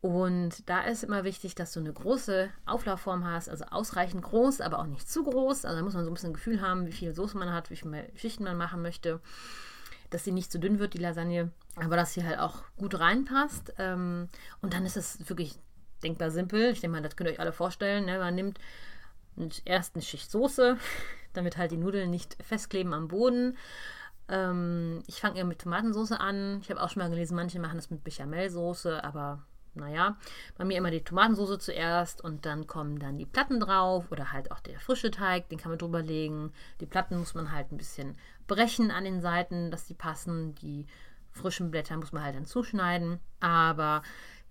Und 0.00 0.68
da 0.68 0.80
ist 0.80 1.04
immer 1.04 1.22
wichtig, 1.22 1.54
dass 1.54 1.72
du 1.72 1.78
eine 1.78 1.92
große 1.92 2.50
Auflaufform 2.66 3.24
hast, 3.24 3.48
also 3.48 3.66
ausreichend 3.66 4.24
groß, 4.24 4.60
aber 4.60 4.80
auch 4.80 4.86
nicht 4.86 5.08
zu 5.08 5.22
groß. 5.22 5.64
Also 5.64 5.78
da 5.78 5.84
muss 5.84 5.94
man 5.94 6.04
so 6.04 6.10
ein 6.10 6.14
bisschen 6.14 6.30
ein 6.30 6.34
Gefühl 6.34 6.60
haben, 6.60 6.88
wie 6.88 6.92
viel 6.92 7.14
Soße 7.14 7.38
man 7.38 7.52
hat, 7.52 7.70
wie 7.70 7.76
viele 7.76 8.10
Schichten 8.16 8.42
man 8.42 8.56
machen 8.56 8.82
möchte, 8.82 9.20
dass 10.10 10.24
sie 10.24 10.32
nicht 10.32 10.50
zu 10.50 10.58
dünn 10.58 10.80
wird, 10.80 10.94
die 10.94 10.98
Lasagne, 10.98 11.52
aber 11.76 11.94
dass 11.94 12.14
sie 12.14 12.26
halt 12.26 12.40
auch 12.40 12.64
gut 12.76 12.98
reinpasst. 12.98 13.74
Ähm, 13.78 14.28
und 14.60 14.74
dann 14.74 14.84
ist 14.84 14.96
es 14.96 15.28
wirklich 15.28 15.60
denkbar 16.02 16.30
simpel. 16.30 16.70
Ich 16.70 16.80
denke 16.80 16.96
mal, 16.96 17.02
das 17.02 17.16
könnt 17.16 17.28
ihr 17.28 17.34
euch 17.34 17.40
alle 17.40 17.52
vorstellen. 17.52 18.04
Ne? 18.04 18.18
Man 18.18 18.34
nimmt 18.34 18.58
erst 19.64 19.94
eine 19.94 20.02
Schicht 20.02 20.30
Soße, 20.30 20.76
damit 21.32 21.56
halt 21.56 21.70
die 21.70 21.76
Nudeln 21.76 22.10
nicht 22.10 22.36
festkleben 22.42 22.92
am 22.92 23.08
Boden. 23.08 23.56
Ähm, 24.28 25.02
ich 25.06 25.20
fange 25.20 25.38
eher 25.38 25.44
mit 25.44 25.60
Tomatensauce 25.60 26.12
an. 26.12 26.60
Ich 26.62 26.70
habe 26.70 26.82
auch 26.82 26.90
schon 26.90 27.02
mal 27.02 27.10
gelesen, 27.10 27.36
manche 27.36 27.60
machen 27.60 27.76
das 27.76 27.90
mit 27.90 28.04
Bechamelsoße, 28.04 29.02
aber 29.02 29.42
naja, 29.74 30.18
bei 30.58 30.64
mir 30.64 30.76
immer 30.76 30.90
die 30.90 31.02
Tomatensauce 31.02 31.58
zuerst 31.58 32.22
und 32.22 32.44
dann 32.44 32.66
kommen 32.66 32.98
dann 32.98 33.16
die 33.16 33.26
Platten 33.26 33.58
drauf 33.58 34.12
oder 34.12 34.32
halt 34.32 34.50
auch 34.50 34.60
der 34.60 34.78
frische 34.78 35.10
Teig, 35.10 35.48
den 35.48 35.58
kann 35.58 35.70
man 35.70 35.78
drüber 35.78 36.02
legen. 36.02 36.52
Die 36.80 36.86
Platten 36.86 37.18
muss 37.18 37.34
man 37.34 37.52
halt 37.52 37.72
ein 37.72 37.78
bisschen 37.78 38.16
brechen 38.46 38.90
an 38.90 39.04
den 39.04 39.20
Seiten, 39.20 39.70
dass 39.70 39.86
die 39.86 39.94
passen. 39.94 40.54
Die 40.56 40.86
frischen 41.30 41.70
Blätter 41.70 41.96
muss 41.96 42.12
man 42.12 42.22
halt 42.22 42.36
dann 42.36 42.44
zuschneiden. 42.44 43.18
Aber 43.40 44.02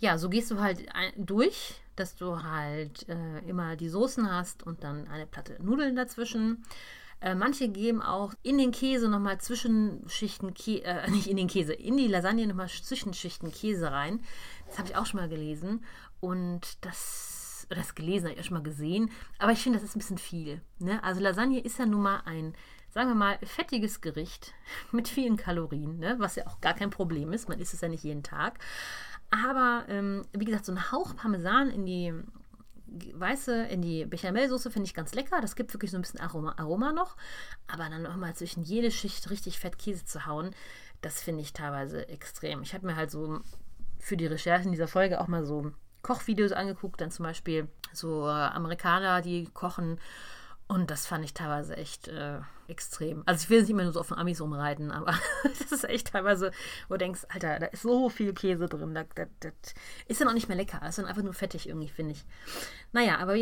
ja, 0.02 0.18
so 0.18 0.30
gehst 0.30 0.52
du 0.52 0.60
halt 0.60 0.84
durch, 1.16 1.76
dass 1.96 2.16
du 2.16 2.44
halt 2.44 3.08
äh, 3.08 3.40
immer 3.48 3.76
die 3.76 3.88
Soßen 3.88 4.30
hast 4.30 4.64
und 4.64 4.84
dann 4.84 5.08
eine 5.08 5.28
Platte 5.28 5.58
Nudeln 5.64 5.96
dazwischen. 5.96 6.64
Äh, 7.22 7.36
manche 7.36 7.70
geben 7.70 8.02
auch 8.02 8.34
in 8.42 8.58
den 8.58 8.72
Käse 8.72 9.08
nochmal 9.08 9.40
Zwischenschichten, 9.40 10.56
Kä 10.56 10.80
äh, 10.80 11.10
nicht 11.12 11.28
in 11.28 11.38
den 11.38 11.48
Käse, 11.48 11.74
in 11.74 11.98
die 11.98 12.08
Lasagne 12.08 12.48
nochmal 12.48 12.68
Zwischenschichten 12.68 13.52
Käse 13.52 13.92
rein. 13.92 14.22
Das 14.66 14.80
habe 14.80 14.90
ich 14.90 14.96
auch 14.96 15.06
schon 15.06 15.20
mal 15.20 15.30
gelesen. 15.30 15.86
Und 16.20 16.84
das, 16.84 17.68
das 17.70 17.94
gelesen 17.94 18.26
habe 18.26 18.34
ich 18.34 18.40
auch 18.40 18.46
schon 18.46 18.58
mal 18.58 18.64
gesehen. 18.64 19.12
Aber 19.38 19.52
ich 19.52 19.60
finde, 19.60 19.78
das 19.78 19.88
ist 19.88 19.96
ein 19.96 20.00
bisschen 20.00 20.18
viel. 20.18 20.62
Ne? 20.80 21.04
Also 21.04 21.22
Lasagne 21.22 21.60
ist 21.60 21.78
ja 21.78 21.86
nun 21.86 22.02
mal 22.02 22.24
ein, 22.26 22.56
sagen 22.90 23.08
wir 23.08 23.16
mal, 23.16 23.38
fettiges 23.44 24.02
Gericht 24.02 24.56
mit 24.92 25.08
vielen 25.08 25.38
Kalorien, 25.38 26.00
ne? 26.00 26.16
was 26.18 26.38
ja 26.38 26.48
auch 26.48 26.60
gar 26.60 26.74
kein 26.74 26.90
Problem 26.90 27.34
ist. 27.34 27.50
Man 27.50 27.60
isst 27.60 27.76
es 27.76 27.82
ja 27.82 27.88
nicht 27.88 28.04
jeden 28.04 28.24
Tag. 28.24 28.58
Aber 29.32 29.86
ähm, 29.88 30.24
wie 30.34 30.46
gesagt, 30.46 30.66
so 30.66 30.72
ein 30.72 30.92
Hauch 30.92 31.16
Parmesan 31.16 31.70
in 31.70 31.86
die 31.86 32.14
weiße, 33.14 33.68
in 33.68 33.82
die 33.82 34.06
Bechamelsoße 34.06 34.70
finde 34.70 34.86
ich 34.88 34.94
ganz 34.94 35.14
lecker. 35.14 35.40
Das 35.42 35.56
gibt 35.56 35.74
wirklich 35.74 35.92
so 35.92 35.98
ein 35.98 36.02
bisschen 36.02 36.20
Aroma, 36.20 36.54
Aroma 36.58 36.92
noch. 36.92 37.16
Aber 37.68 37.90
dann 37.90 38.02
nochmal 38.02 38.36
zwischen 38.36 38.64
jede 38.64 38.92
Schicht 38.92 39.30
richtig 39.30 39.60
fett 39.60 39.78
Käse 39.78 40.06
zu 40.06 40.26
hauen, 40.26 40.52
das 41.02 41.22
finde 41.22 41.42
ich 41.42 41.54
teilweise 41.54 42.08
extrem. 42.10 42.62
Ich 42.62 42.74
habe 42.74 42.86
mir 42.86 42.96
halt 42.96 43.10
so 43.10 43.40
für 44.00 44.18
die 44.18 44.28
Recherchen 44.28 44.72
dieser 44.72 44.88
Folge 44.88 45.22
auch 45.22 45.28
mal 45.28 45.44
so 45.44 45.72
Kochvideos 46.02 46.52
angeguckt, 46.52 47.00
dann 47.00 47.12
zum 47.12 47.24
Beispiel 47.24 47.68
so 47.94 48.28
äh, 48.28 48.32
Amerikaner, 48.32 49.22
die 49.22 49.46
kochen 49.54 50.00
und 50.72 50.90
das 50.90 51.06
fand 51.06 51.26
ich 51.26 51.34
teilweise 51.34 51.76
echt 51.76 52.08
äh, 52.08 52.40
extrem. 52.70 53.24
Also 53.26 53.44
ich 53.44 53.50
will 53.50 53.60
nicht 53.60 53.72
immer 53.72 53.84
nur 53.84 53.92
so 53.92 54.00
auf 54.00 54.08
den 54.08 54.18
Amis 54.18 54.40
rumreiten, 54.40 54.90
aber 54.90 55.14
das 55.44 55.70
ist 55.70 55.84
echt 55.84 56.14
teilweise, 56.14 56.52
wo 56.88 56.94
du 56.94 57.00
denkst, 57.00 57.26
Alter, 57.28 57.60
da 57.60 57.66
ist 57.66 57.82
so 57.82 58.08
viel 58.08 58.34
Käse 58.34 58.68
drin. 58.68 58.94
Das, 58.94 59.08
das, 59.14 59.28
das 59.42 59.52
ist 60.08 60.22
dann 60.22 60.30
auch 60.30 60.34
nicht 60.34 60.48
mehr 60.48 60.56
lecker. 60.56 60.78
Das 60.80 60.92
ist 60.92 61.00
dann 61.00 61.08
einfach 61.08 61.24
nur 61.24 61.34
fettig 61.34 61.68
irgendwie, 61.68 61.90
finde 61.90 62.14
ich. 62.14 62.24
Naja, 62.94 63.18
aber 63.18 63.34
auf 63.34 63.38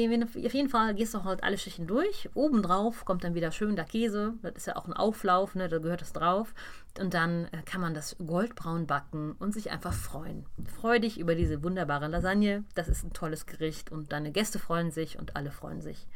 jeden 0.54 0.70
Fall 0.70 0.96
gehst 0.96 1.14
du 1.14 1.24
halt 1.24 1.44
alle 1.44 1.60
Schichten 1.60 1.86
durch. 1.86 2.32
Obendrauf 2.34 3.06
kommt 3.06 3.24
dann 3.24 3.36
wieder 3.36 3.52
schön 3.52 3.76
der 3.76 3.86
Käse. 3.86 4.34
Das 4.42 4.56
ist 4.56 4.66
ja 4.66 4.76
auch 4.76 4.88
ein 4.88 4.94
Auflauf, 4.94 5.54
ne? 5.54 5.70
da 5.70 5.78
gehört 5.78 6.02
das 6.02 6.14
drauf. 6.14 6.56
Und 7.00 7.14
dann 7.14 7.46
äh, 7.52 7.62
kann 7.64 7.80
man 7.80 7.94
das 7.94 8.16
goldbraun 8.18 8.88
backen 8.88 9.34
und 9.34 9.54
sich 9.54 9.70
einfach 9.70 9.94
freuen. 9.94 10.48
Freu 10.82 10.98
dich 10.98 11.20
über 11.20 11.36
diese 11.36 11.62
wunderbare 11.62 12.08
Lasagne. 12.08 12.64
Das 12.74 12.88
ist 12.88 13.04
ein 13.04 13.14
tolles 13.14 13.46
Gericht 13.46 13.92
und 13.92 14.14
deine 14.14 14.32
Gäste 14.32 14.58
freuen 14.58 14.90
sich 14.90 15.20
und 15.20 15.36
alle 15.36 15.52
freuen 15.52 15.84
sich. 15.84 16.08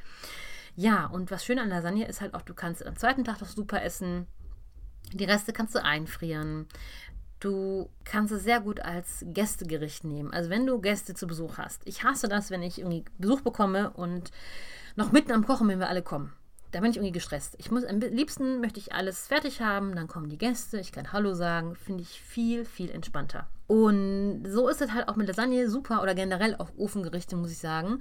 Ja, 0.75 1.05
und 1.05 1.29
was 1.31 1.45
schön 1.45 1.59
an 1.59 1.69
Lasagne 1.69 2.07
ist 2.07 2.21
halt 2.21 2.33
auch, 2.33 2.41
du 2.41 2.53
kannst 2.53 2.85
am 2.85 2.95
zweiten 2.95 3.23
Tag 3.23 3.39
das 3.39 3.53
super 3.53 3.83
essen. 3.83 4.27
Die 5.13 5.25
Reste 5.25 5.53
kannst 5.53 5.75
du 5.75 5.83
einfrieren. 5.83 6.67
Du 7.39 7.89
kannst 8.05 8.33
es 8.33 8.43
sehr 8.43 8.61
gut 8.61 8.79
als 8.79 9.23
Gästegericht 9.27 10.05
nehmen. 10.05 10.31
Also 10.31 10.49
wenn 10.49 10.65
du 10.65 10.79
Gäste 10.79 11.13
zu 11.13 11.27
Besuch 11.27 11.57
hast. 11.57 11.81
Ich 11.85 12.03
hasse 12.03 12.27
das, 12.27 12.49
wenn 12.51 12.63
ich 12.63 12.79
irgendwie 12.79 13.03
Besuch 13.17 13.41
bekomme 13.41 13.91
und 13.91 14.31
noch 14.95 15.11
mitten 15.11 15.31
am 15.31 15.45
Kochen, 15.45 15.67
wenn 15.67 15.79
wir 15.79 15.89
alle 15.89 16.03
kommen. 16.03 16.33
Da 16.71 16.79
bin 16.79 16.89
ich 16.89 16.97
irgendwie 16.97 17.11
gestresst. 17.11 17.55
Ich 17.59 17.69
muss 17.69 17.83
am 17.83 17.99
liebsten 17.99 18.59
möchte 18.59 18.79
ich 18.79 18.93
alles 18.93 19.27
fertig 19.27 19.61
haben, 19.61 19.95
dann 19.95 20.07
kommen 20.07 20.29
die 20.29 20.39
Gäste, 20.39 20.79
ich 20.79 20.91
kann 20.91 21.13
Hallo 21.13 21.35
sagen, 21.35 21.75
finde 21.75 22.01
ich 22.01 22.19
viel, 22.19 22.65
viel 22.65 22.89
entspannter. 22.89 23.47
Und 23.67 24.43
so 24.47 24.67
ist 24.69 24.81
es 24.81 24.91
halt 24.91 25.07
auch 25.07 25.15
mit 25.15 25.27
Lasagne 25.27 25.69
super 25.69 26.01
oder 26.01 26.15
generell 26.15 26.55
auch 26.55 26.71
Ofengerichte, 26.77 27.35
muss 27.35 27.51
ich 27.51 27.59
sagen. 27.59 27.99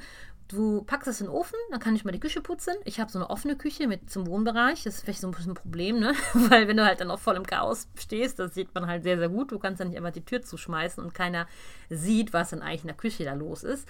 Du 0.53 0.83
packst 0.83 1.09
es 1.09 1.21
in 1.23 1.29
den 1.29 1.35
Ofen, 1.35 1.57
dann 1.71 1.81
kann 1.81 1.97
ich 1.97 2.05
mal 2.05 2.13
die 2.13 2.21
Küche 2.21 2.43
putzen. 2.43 2.75
Ich 2.85 3.01
habe 3.01 3.11
so 3.11 3.19
eine 3.19 3.31
offene 3.31 3.57
Küche 3.57 3.89
mit 3.89 4.11
zum 4.11 4.27
Wohnbereich. 4.27 4.83
Das 4.83 4.97
ist 4.97 5.03
vielleicht 5.03 5.23
so 5.23 5.29
ein 5.29 5.31
bisschen 5.31 5.53
ein 5.53 5.55
Problem, 5.55 5.99
ne? 5.99 6.15
Weil 6.35 6.69
wenn 6.69 6.77
du 6.77 6.85
halt 6.85 7.01
dann 7.01 7.11
auch 7.11 7.19
voll 7.19 7.37
im 7.37 7.47
Chaos 7.47 7.89
stehst, 7.99 8.39
das 8.39 8.53
sieht 8.53 8.75
man 8.75 8.87
halt 8.87 9.03
sehr, 9.03 9.17
sehr 9.17 9.31
gut. 9.31 9.51
Du 9.51 9.59
kannst 9.59 9.81
dann 9.81 9.89
nicht 9.89 9.97
einfach 9.97 10.13
die 10.13 10.27
Tür 10.27 10.43
zuschmeißen 10.43 11.03
und 11.03 11.15
keiner 11.15 11.47
sieht, 11.89 12.35
was 12.35 12.51
dann 12.51 12.61
eigentlich 12.61 12.83
in 12.83 12.89
der 12.89 12.97
Küche 12.99 13.25
da 13.25 13.33
los 13.33 13.63
ist. 13.63 13.89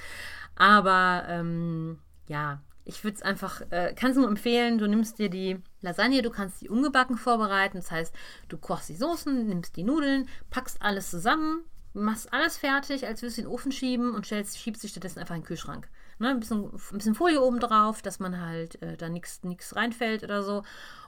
Aber 0.55 1.25
ähm, 1.27 1.99
ja, 2.29 2.61
ich 2.85 3.03
würde 3.03 3.17
es 3.17 3.23
einfach, 3.23 3.61
äh, 3.71 3.93
kannst 3.97 4.17
nur 4.17 4.29
empfehlen, 4.29 4.79
du 4.79 4.87
nimmst 4.87 5.19
dir 5.19 5.31
die 5.31 5.59
Lasagne, 5.81 6.23
du 6.23 6.31
kannst 6.31 6.63
die 6.63 6.69
ungebacken 6.69 7.17
vorbereiten. 7.17 7.79
Das 7.79 7.91
heißt, 7.91 8.15
du 8.49 8.57
kochst 8.57 8.89
die 8.89 8.97
Soßen, 8.97 9.49
nimmst 9.49 9.75
die 9.75 9.83
Nudeln, 9.83 10.29
packst 10.51 10.81
alles 10.81 11.11
zusammen, 11.11 11.65
machst 11.93 12.33
alles 12.33 12.57
fertig, 12.57 13.05
als 13.05 13.21
würdest 13.21 13.39
du 13.39 13.43
den 13.43 13.51
Ofen 13.51 13.73
schieben 13.73 14.15
und 14.15 14.27
stellst, 14.27 14.59
schiebst 14.59 14.83
sie 14.83 14.89
stattdessen 14.89 15.19
einfach 15.19 15.35
in 15.35 15.41
den 15.41 15.47
Kühlschrank. 15.47 15.89
Ne, 16.23 16.29
ein, 16.29 16.39
bisschen, 16.39 16.67
ein 16.67 16.99
bisschen 16.99 17.17
Folie 17.17 17.43
oben 17.43 17.59
drauf, 17.59 18.01
dass 18.01 18.21
man 18.21 18.41
halt 18.41 18.81
äh, 18.81 18.97
da 18.97 19.09
nichts 19.09 19.41
reinfällt 19.75 20.23
oder 20.23 20.45
so. 20.45 20.63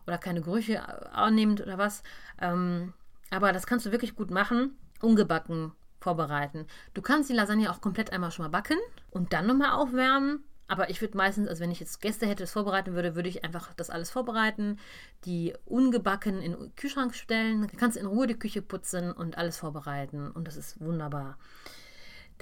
Oder 0.08 0.18
keine 0.18 0.40
Gerüche 0.42 1.14
annimmt 1.14 1.60
oder 1.60 1.78
was. 1.78 2.02
Ähm, 2.40 2.92
aber 3.30 3.52
das 3.52 3.64
kannst 3.68 3.86
du 3.86 3.92
wirklich 3.92 4.16
gut 4.16 4.32
machen. 4.32 4.76
Ungebacken 5.00 5.70
vorbereiten. 6.00 6.66
Du 6.94 7.00
kannst 7.00 7.30
die 7.30 7.32
Lasagne 7.32 7.70
auch 7.70 7.80
komplett 7.80 8.12
einmal 8.12 8.32
schon 8.32 8.44
mal 8.44 8.48
backen 8.48 8.76
und 9.10 9.32
dann 9.32 9.46
nochmal 9.46 9.70
aufwärmen. 9.70 10.42
Aber 10.66 10.90
ich 10.90 11.00
würde 11.00 11.16
meistens, 11.16 11.46
also 11.46 11.62
wenn 11.62 11.70
ich 11.70 11.78
jetzt 11.78 12.00
Gäste 12.00 12.26
hätte, 12.26 12.42
das 12.42 12.50
vorbereiten 12.50 12.94
würde, 12.94 13.14
würde 13.14 13.28
ich 13.28 13.44
einfach 13.44 13.72
das 13.74 13.90
alles 13.90 14.10
vorbereiten, 14.10 14.80
die 15.26 15.54
ungebacken 15.64 16.42
in 16.42 16.52
den 16.52 16.74
Kühlschrank 16.74 17.14
stellen. 17.14 17.60
Dann 17.60 17.70
kannst 17.76 17.96
in 17.96 18.06
Ruhe 18.06 18.26
die 18.26 18.38
Küche 18.38 18.62
putzen 18.62 19.12
und 19.12 19.38
alles 19.38 19.58
vorbereiten. 19.58 20.32
Und 20.32 20.48
das 20.48 20.56
ist 20.56 20.80
wunderbar. 20.80 21.38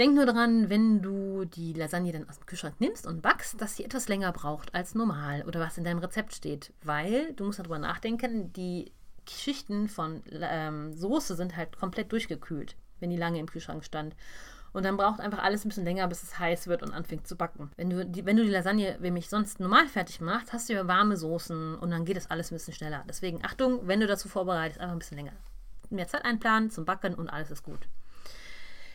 Denk 0.02 0.16
nur 0.16 0.26
dran, 0.26 0.68
wenn 0.68 1.00
du 1.00 1.44
die 1.44 1.74
Lasagne 1.74 2.10
dann 2.10 2.28
aus 2.28 2.36
dem 2.36 2.46
Kühlschrank 2.46 2.74
nimmst 2.80 3.06
und 3.06 3.22
backst, 3.22 3.60
dass 3.60 3.76
sie 3.76 3.84
etwas 3.84 4.08
länger 4.08 4.32
braucht 4.32 4.74
als 4.74 4.96
normal 4.96 5.44
oder 5.46 5.60
was 5.60 5.78
in 5.78 5.84
deinem 5.84 6.00
Rezept 6.00 6.34
steht. 6.34 6.72
Weil, 6.82 7.32
du 7.34 7.44
musst 7.44 7.60
darüber 7.60 7.78
nachdenken, 7.78 8.52
die 8.52 8.90
Schichten 9.30 9.88
von 9.88 10.24
ähm, 10.32 10.92
Soße 10.92 11.36
sind 11.36 11.56
halt 11.56 11.78
komplett 11.78 12.10
durchgekühlt, 12.10 12.74
wenn 12.98 13.10
die 13.10 13.16
lange 13.16 13.38
im 13.38 13.46
Kühlschrank 13.46 13.84
stand. 13.84 14.16
Und 14.72 14.84
dann 14.84 14.96
braucht 14.96 15.20
einfach 15.20 15.38
alles 15.38 15.64
ein 15.64 15.68
bisschen 15.68 15.84
länger, 15.84 16.08
bis 16.08 16.24
es 16.24 16.36
heiß 16.36 16.66
wird 16.66 16.82
und 16.82 16.92
anfängt 16.92 17.28
zu 17.28 17.36
backen. 17.36 17.70
Wenn 17.76 17.90
du 17.90 18.04
die, 18.04 18.26
wenn 18.26 18.36
du 18.36 18.42
die 18.42 18.50
Lasagne 18.50 18.98
nämlich 18.98 19.28
sonst 19.28 19.60
normal 19.60 19.86
fertig 19.86 20.20
machst, 20.20 20.52
hast 20.52 20.68
du 20.68 20.72
ja 20.72 20.88
warme 20.88 21.16
Soßen 21.16 21.76
und 21.76 21.90
dann 21.92 22.04
geht 22.04 22.16
das 22.16 22.28
alles 22.28 22.50
ein 22.50 22.56
bisschen 22.56 22.74
schneller. 22.74 23.04
Deswegen 23.08 23.44
Achtung, 23.44 23.86
wenn 23.86 24.00
du 24.00 24.08
dazu 24.08 24.28
vorbereitest, 24.28 24.80
einfach 24.80 24.94
ein 24.94 24.98
bisschen 24.98 25.18
länger. 25.18 25.34
Mehr 25.90 26.08
Zeit 26.08 26.24
einplanen 26.24 26.70
zum 26.70 26.86
Backen 26.86 27.14
und 27.14 27.28
alles 27.28 27.52
ist 27.52 27.62
gut. 27.62 27.86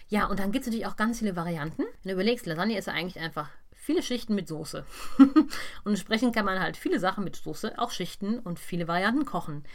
Ja, 0.10 0.28
und 0.28 0.40
dann 0.40 0.52
gibt 0.52 0.64
es 0.64 0.68
natürlich 0.68 0.88
auch 0.88 0.96
ganz 0.96 1.20
viele 1.20 1.36
Varianten. 1.36 1.84
Wenn 1.84 2.10
du 2.10 2.14
überlegst, 2.14 2.46
Lasagne 2.46 2.78
ist 2.78 2.88
ja 2.88 2.94
eigentlich 2.94 3.20
einfach 3.20 3.50
viele 3.74 4.02
Schichten 4.02 4.36
mit 4.36 4.48
Soße. 4.48 4.86
und 5.18 5.48
entsprechend 5.86 6.36
kann 6.36 6.46
man 6.46 6.60
halt 6.60 6.78
viele 6.78 7.00
Sachen 7.00 7.24
mit 7.24 7.36
Soße 7.36 7.78
auch 7.78 7.92
schichten 7.92 8.40
und 8.40 8.60
viele 8.60 8.88
Varianten 8.88 9.26
kochen. 9.26 9.66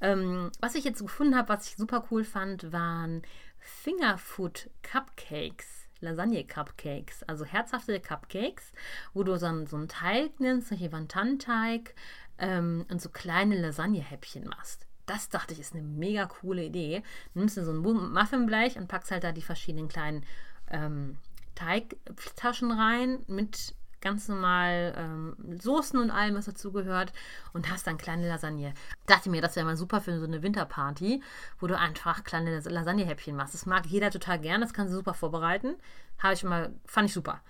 Ähm, 0.00 0.50
was 0.60 0.74
ich 0.74 0.84
jetzt 0.84 1.00
gefunden 1.00 1.36
habe, 1.36 1.48
was 1.48 1.68
ich 1.68 1.76
super 1.76 2.04
cool 2.10 2.24
fand, 2.24 2.72
waren 2.72 3.22
Fingerfood 3.58 4.70
Cupcakes. 4.82 5.82
Lasagne-Cupcakes, 6.00 7.22
also 7.28 7.44
herzhafte 7.44 8.00
Cupcakes, 8.00 8.72
wo 9.14 9.22
du 9.22 9.38
dann 9.38 9.68
so 9.68 9.76
einen 9.76 9.86
Teig 9.86 10.40
nimmst, 10.40 10.70
solche 10.70 10.90
Wantanteig 10.90 11.94
ähm, 12.38 12.84
und 12.90 13.00
so 13.00 13.08
kleine 13.08 13.56
Lasagne-Häppchen 13.56 14.48
machst 14.48 14.88
das 15.12 15.28
dachte 15.28 15.52
ich, 15.52 15.60
ist 15.60 15.74
eine 15.74 15.82
mega 15.82 16.24
coole 16.24 16.64
Idee. 16.64 17.02
Nimmst 17.34 17.58
du 17.58 17.64
so 17.64 17.72
ein 17.72 17.78
Muffinblech 17.78 18.78
und 18.78 18.88
packst 18.88 19.10
halt 19.10 19.24
da 19.24 19.32
die 19.32 19.42
verschiedenen 19.42 19.88
kleinen 19.88 20.24
ähm, 20.70 21.18
Teigtaschen 21.54 22.72
rein 22.72 23.18
mit 23.26 23.74
ganz 24.00 24.26
normal 24.26 24.94
ähm, 24.96 25.36
Soßen 25.60 26.00
und 26.00 26.10
allem, 26.10 26.34
was 26.34 26.46
dazugehört 26.46 27.12
und 27.52 27.70
hast 27.70 27.86
dann 27.86 27.98
kleine 27.98 28.26
Lasagne. 28.26 28.72
Dachte 29.06 29.28
mir, 29.28 29.42
das 29.42 29.54
wäre 29.54 29.66
mal 29.66 29.76
super 29.76 30.00
für 30.00 30.18
so 30.18 30.24
eine 30.24 30.42
Winterparty, 30.42 31.22
wo 31.60 31.66
du 31.66 31.78
einfach 31.78 32.24
kleine 32.24 32.58
Lasagnehäppchen 32.58 33.36
machst. 33.36 33.52
Das 33.52 33.66
mag 33.66 33.84
jeder 33.86 34.10
total 34.10 34.40
gern, 34.40 34.62
das 34.62 34.72
kannst 34.72 34.92
du 34.92 34.96
super 34.96 35.14
vorbereiten. 35.14 35.76
Habe 36.18 36.34
ich 36.34 36.42
mal, 36.42 36.72
fand 36.86 37.10
ich 37.10 37.14
super. 37.14 37.42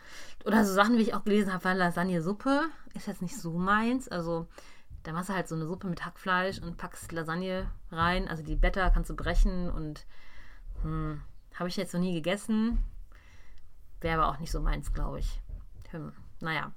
Oder 0.45 0.65
so 0.65 0.75
Sachen, 0.75 0.99
wie 0.99 1.03
ich 1.03 1.15
auch 1.15 1.25
gelesen 1.25 1.53
habe, 1.53 1.65
war 1.65 1.75
Lasagne-Suppe, 1.75 2.65
ist 2.95 3.07
jetzt 3.07 3.23
nicht 3.23 3.37
so 3.37 3.53
meins. 3.53 4.09
Also 4.09 4.49
da 5.03 5.13
machst 5.13 5.31
du 5.31 5.35
halt 5.35 5.49
so 5.49 5.55
eine 5.55 5.67
Suppe 5.67 5.89
mit 5.89 6.05
Hackfleisch 6.05 6.61
und 6.61 6.77
packst 6.77 7.13
Lasagne 7.13 7.71
rein. 7.91 8.29
Also 8.29 8.43
die 8.43 8.57
Blätter 8.57 8.91
kannst 8.91 9.11
du 9.11 9.17
brechen 9.17 9.71
und 9.71 10.07
hm, 10.83 11.21
habe 11.55 11.69
ich 11.69 11.77
jetzt 11.77 11.95
noch 11.95 12.01
nie 12.01 12.15
gegessen. 12.15 12.79
Wäre 14.01 14.21
aber 14.21 14.33
auch 14.33 14.39
nicht 14.39 14.51
so 14.51 14.61
meins, 14.61 14.93
glaube 14.93 15.21
ich. 15.21 15.41
Hm, 15.91 16.13
naja. 16.41 16.73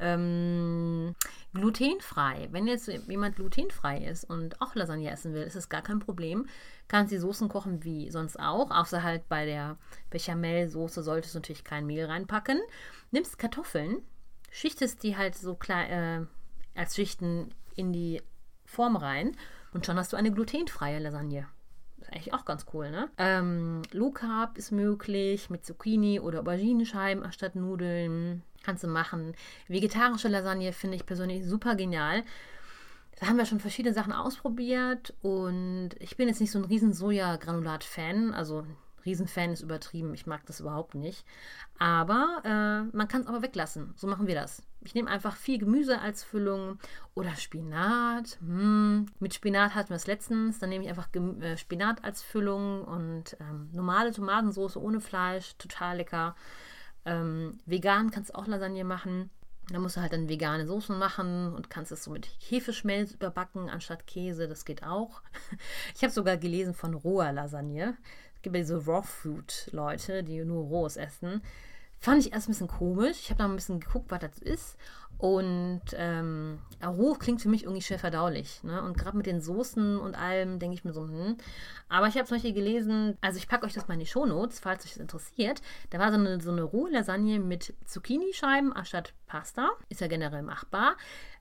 Ähm, 0.00 1.14
glutenfrei. 1.54 2.48
Wenn 2.52 2.68
jetzt 2.68 2.86
jemand 2.86 3.36
glutenfrei 3.36 3.98
ist 3.98 4.24
und 4.24 4.60
auch 4.60 4.74
Lasagne 4.76 5.10
essen 5.10 5.34
will, 5.34 5.42
ist 5.42 5.56
das 5.56 5.68
gar 5.68 5.82
kein 5.82 5.98
Problem. 5.98 6.46
Kannst 6.86 7.12
die 7.12 7.18
Soßen 7.18 7.48
kochen 7.48 7.82
wie 7.84 8.10
sonst 8.10 8.38
auch, 8.38 8.70
außer 8.70 9.02
halt 9.02 9.28
bei 9.28 9.44
der 9.44 9.76
Bechamel-Soße 10.10 11.02
solltest 11.02 11.34
du 11.34 11.38
natürlich 11.40 11.64
kein 11.64 11.86
Mehl 11.86 12.06
reinpacken. 12.06 12.60
Nimmst 13.10 13.38
Kartoffeln, 13.38 13.98
schichtest 14.50 15.02
die 15.02 15.16
halt 15.16 15.34
so 15.34 15.54
klein, 15.54 15.90
äh, 15.90 16.26
als 16.78 16.94
Schichten 16.94 17.52
in 17.74 17.92
die 17.92 18.22
Form 18.64 18.96
rein 18.96 19.36
und 19.72 19.84
schon 19.84 19.96
hast 19.96 20.12
du 20.12 20.16
eine 20.16 20.32
glutenfreie 20.32 20.98
Lasagne. 20.98 21.46
Ist 22.00 22.12
eigentlich 22.12 22.32
auch 22.32 22.44
ganz 22.44 22.66
cool, 22.72 22.90
ne? 22.90 23.10
Ähm, 23.18 23.82
Low 23.92 24.12
Carb 24.12 24.56
ist 24.56 24.70
möglich 24.70 25.50
mit 25.50 25.66
Zucchini 25.66 26.20
oder 26.20 26.40
Auberginescheiben 26.40 27.24
anstatt 27.24 27.56
Nudeln. 27.56 28.42
Kannst 28.62 28.84
du 28.84 28.88
machen. 28.88 29.34
Vegetarische 29.66 30.28
Lasagne 30.28 30.72
finde 30.72 30.96
ich 30.96 31.06
persönlich 31.06 31.44
super 31.44 31.74
genial. 31.74 32.22
Da 33.18 33.26
haben 33.26 33.36
wir 33.36 33.46
schon 33.46 33.60
verschiedene 33.60 33.94
Sachen 33.94 34.12
ausprobiert 34.12 35.12
und 35.22 35.90
ich 35.98 36.16
bin 36.16 36.28
jetzt 36.28 36.40
nicht 36.40 36.52
so 36.52 36.58
ein 36.60 36.64
riesen 36.64 36.92
Soja-Granulat-Fan. 36.92 38.32
Also 38.32 38.64
Riesenfan 39.08 39.52
ist 39.52 39.62
übertrieben. 39.62 40.12
Ich 40.12 40.26
mag 40.26 40.44
das 40.46 40.60
überhaupt 40.60 40.94
nicht. 40.94 41.24
Aber 41.78 42.42
äh, 42.44 42.96
man 42.96 43.08
kann 43.08 43.22
es 43.22 43.26
aber 43.26 43.42
weglassen. 43.42 43.94
So 43.96 44.06
machen 44.06 44.26
wir 44.26 44.34
das. 44.34 44.62
Ich 44.82 44.94
nehme 44.94 45.10
einfach 45.10 45.34
viel 45.34 45.58
Gemüse 45.58 46.00
als 46.00 46.22
Füllung 46.22 46.78
oder 47.14 47.34
Spinat. 47.36 48.38
Hm. 48.40 49.06
Mit 49.18 49.34
Spinat 49.34 49.74
hatten 49.74 49.90
wir 49.90 49.96
es 49.96 50.06
letztens. 50.06 50.58
Dann 50.58 50.68
nehme 50.68 50.84
ich 50.84 50.90
einfach 50.90 51.10
Gem 51.10 51.40
äh, 51.40 51.56
Spinat 51.56 52.04
als 52.04 52.22
Füllung 52.22 52.84
und 52.84 53.36
ähm, 53.40 53.70
normale 53.72 54.12
Tomatensauce 54.12 54.76
ohne 54.76 55.00
Fleisch. 55.00 55.56
Total 55.56 55.96
lecker. 55.96 56.36
Ähm, 57.04 57.58
vegan 57.64 58.10
kannst 58.10 58.30
du 58.30 58.34
auch 58.34 58.46
Lasagne 58.46 58.84
machen. 58.84 59.30
Da 59.70 59.78
musst 59.78 59.96
du 59.96 60.00
halt 60.00 60.14
dann 60.14 60.30
vegane 60.30 60.66
Soßen 60.66 60.98
machen 60.98 61.52
und 61.54 61.68
kannst 61.68 61.92
es 61.92 62.04
so 62.04 62.10
mit 62.10 62.26
Hefeschmelz 62.38 63.12
überbacken 63.12 63.68
anstatt 63.68 64.06
Käse. 64.06 64.48
Das 64.48 64.64
geht 64.64 64.82
auch. 64.82 65.22
Ich 65.94 66.02
habe 66.02 66.12
sogar 66.12 66.36
gelesen 66.36 66.74
von 66.74 66.94
roher 66.94 67.32
Lasagne. 67.32 67.96
Gibt 68.42 68.56
ja 68.56 68.62
diese 68.62 68.86
Raw 68.86 69.02
Food 69.02 69.68
Leute, 69.72 70.22
die 70.22 70.44
nur 70.44 70.64
rohes 70.64 70.96
essen. 70.96 71.42
Fand 72.00 72.24
ich 72.24 72.32
erst 72.32 72.48
ein 72.48 72.52
bisschen 72.52 72.68
komisch. 72.68 73.18
Ich 73.22 73.30
habe 73.30 73.38
da 73.38 73.44
ein 73.46 73.56
bisschen 73.56 73.80
geguckt, 73.80 74.10
was 74.10 74.20
das 74.20 74.38
ist. 74.38 74.76
Und 75.18 75.82
ähm, 75.94 76.60
roh 76.84 77.14
klingt 77.14 77.42
für 77.42 77.48
mich 77.48 77.64
irgendwie 77.64 77.82
schwer 77.82 77.98
verdaulich. 77.98 78.62
Ne? 78.62 78.80
Und 78.82 78.96
gerade 78.96 79.16
mit 79.16 79.26
den 79.26 79.40
Soßen 79.40 79.98
und 79.98 80.14
allem 80.14 80.60
denke 80.60 80.74
ich 80.74 80.84
mir 80.84 80.92
so, 80.92 81.08
hm. 81.08 81.36
Aber 81.88 82.06
ich 82.06 82.14
habe 82.14 82.26
zum 82.26 82.36
Beispiel 82.36 82.52
gelesen, 82.52 83.18
also 83.20 83.38
ich 83.38 83.48
packe 83.48 83.66
euch 83.66 83.72
das 83.72 83.88
mal 83.88 83.94
in 83.94 84.00
die 84.00 84.06
Shownotes, 84.06 84.60
falls 84.60 84.84
euch 84.84 84.92
das 84.92 85.00
interessiert. 85.00 85.60
Da 85.90 85.98
war 85.98 86.12
so 86.12 86.18
eine, 86.18 86.40
so 86.40 86.52
eine 86.52 86.62
rohe 86.62 86.90
Lasagne 86.90 87.40
mit 87.40 87.74
Zucchini-Scheiben 87.84 88.72
anstatt 88.72 89.12
Pasta. 89.26 89.70
Ist 89.88 90.00
ja 90.00 90.06
generell 90.06 90.42
machbar. 90.42 90.96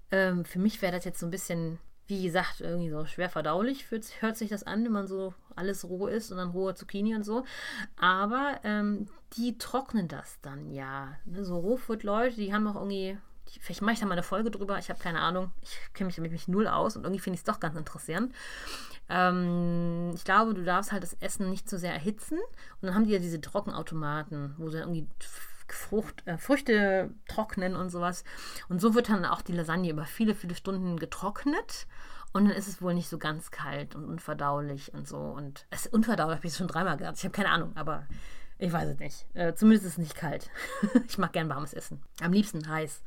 Ähm, 0.10 0.44
für 0.44 0.58
mich 0.58 0.82
wäre 0.82 0.94
das 0.94 1.06
jetzt 1.06 1.20
so 1.20 1.28
ein 1.28 1.32
bisschen 1.32 1.78
wie 2.08 2.24
gesagt, 2.24 2.62
irgendwie 2.62 2.90
so 2.90 3.06
schwer 3.06 3.30
verdaulich 3.30 3.86
hört 3.92 4.38
sich 4.38 4.50
das 4.50 4.64
an, 4.64 4.86
wenn 4.86 4.92
man 4.92 5.08
so 5.08 5.34
alles 5.56 5.88
roh 5.88 6.08
isst 6.08 6.32
und 6.32 6.38
dann 6.38 6.52
rohe 6.52 6.74
Zucchini 6.74 7.16
und 7.16 7.24
so. 7.24 7.44
Aber 8.00 8.60
ähm, 8.64 9.08
die 9.36 9.58
trocknen 9.58 10.08
das 10.08 10.40
dann 10.42 10.72
ja. 10.72 11.16
Ne? 11.26 11.44
So 11.44 11.60
Rohfood-Leute, 11.60 12.38
die 12.38 12.54
haben 12.54 12.68
auch 12.68 12.76
irgendwie, 12.76 13.18
vielleicht 13.60 13.82
mache 13.82 13.94
ich 13.94 14.00
da 14.00 14.06
mal 14.06 14.14
eine 14.14 14.24
Folge 14.24 14.52
drüber, 14.52 14.80
ich 14.80 14.90
habe 14.90 15.00
keine 15.00 15.20
Ahnung, 15.20 15.52
ich 15.62 15.78
kenne 15.94 16.08
mich 16.08 16.18
mich 16.20 16.48
null 16.48 16.68
aus 16.68 16.96
und 16.96 17.04
irgendwie 17.04 17.20
finde 17.20 17.36
ich 17.36 17.42
es 17.42 17.46
doch 17.46 17.60
ganz 17.60 17.76
interessant. 17.76 18.34
Ähm, 19.10 20.12
ich 20.16 20.24
glaube, 20.24 20.54
du 20.54 20.64
darfst 20.64 20.94
halt 20.94 21.04
das 21.04 21.18
Essen 21.20 21.50
nicht 21.50 21.70
zu 21.70 21.78
sehr 21.78 21.94
erhitzen 21.94 22.38
und 22.38 22.88
dann 22.88 22.96
haben 22.96 23.06
die 23.06 23.14
ja 23.14 23.20
diese 23.20 23.42
Trockenautomaten, 23.42 24.56
wo 24.58 24.70
sie 24.70 24.80
irgendwie 24.80 25.08
Frucht, 25.74 26.26
äh, 26.28 26.38
Früchte 26.38 27.12
trocknen 27.28 27.76
und 27.76 27.90
sowas. 27.90 28.24
Und 28.70 28.80
so 28.82 28.96
wird 28.96 29.10
dann 29.10 29.26
auch 29.26 29.42
die 29.42 29.54
Lasagne 29.54 29.92
über 29.92 30.06
viele, 30.06 30.36
viele 30.36 30.56
Stunden 30.56 30.98
getrocknet. 30.98 31.88
Und 32.34 32.46
dann 32.46 32.54
ist 32.56 32.68
es 32.68 32.82
wohl 32.82 32.94
nicht 32.94 33.10
so 33.10 33.18
ganz 33.18 33.52
kalt 33.52 33.96
und 33.96 34.06
unverdaulich 34.06 34.94
und 34.94 35.08
so. 35.08 35.18
Und 35.18 35.66
es 35.70 35.86
ist 35.86 35.94
unverdaulich, 35.94 36.38
habe 36.38 36.48
ich 36.48 36.56
schon 36.56 36.68
dreimal 36.68 36.98
gesagt. 36.98 37.18
Ich 37.18 37.24
habe 37.24 37.34
keine 37.34 37.50
Ahnung, 37.50 37.72
aber 37.76 38.06
ich 38.60 38.72
weiß 38.72 38.90
es 38.90 39.00
nicht. 39.00 39.26
Äh, 39.34 39.54
zumindest 39.54 39.86
ist 39.86 39.94
es 39.94 39.98
nicht 39.98 40.16
kalt. 40.16 40.50
ich 41.08 41.18
mag 41.18 41.34
gern 41.34 41.50
warmes 41.50 41.74
Essen. 41.74 42.02
Am 42.22 42.34
liebsten 42.34 42.68
heiß. 42.68 43.02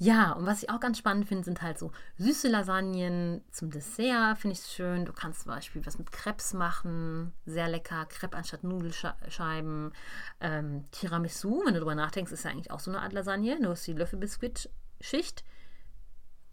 Ja, 0.00 0.32
und 0.32 0.46
was 0.46 0.62
ich 0.62 0.70
auch 0.70 0.78
ganz 0.78 0.98
spannend 0.98 1.26
finde, 1.26 1.44
sind 1.44 1.60
halt 1.60 1.76
so 1.76 1.90
süße 2.18 2.46
Lasagnen 2.48 3.42
zum 3.50 3.70
Dessert, 3.70 4.38
finde 4.38 4.56
ich 4.56 4.64
schön. 4.64 5.04
Du 5.04 5.12
kannst 5.12 5.42
zum 5.42 5.50
Beispiel 5.50 5.84
was 5.84 5.98
mit 5.98 6.12
Crepes 6.12 6.54
machen, 6.54 7.32
sehr 7.46 7.68
lecker. 7.68 8.06
Crepe 8.06 8.36
anstatt 8.36 8.62
Nudelscheiben. 8.62 9.92
Ähm, 10.40 10.84
Tiramisu, 10.92 11.64
wenn 11.66 11.74
du 11.74 11.80
drüber 11.80 11.96
nachdenkst, 11.96 12.30
ist 12.30 12.44
ja 12.44 12.52
eigentlich 12.52 12.70
auch 12.70 12.78
so 12.78 12.92
eine 12.92 13.02
Art 13.02 13.12
Lasagne. 13.12 13.58
Du 13.60 13.70
hast 13.70 13.88
die 13.88 13.92
Löffelbiskuit-Schicht. 13.92 15.42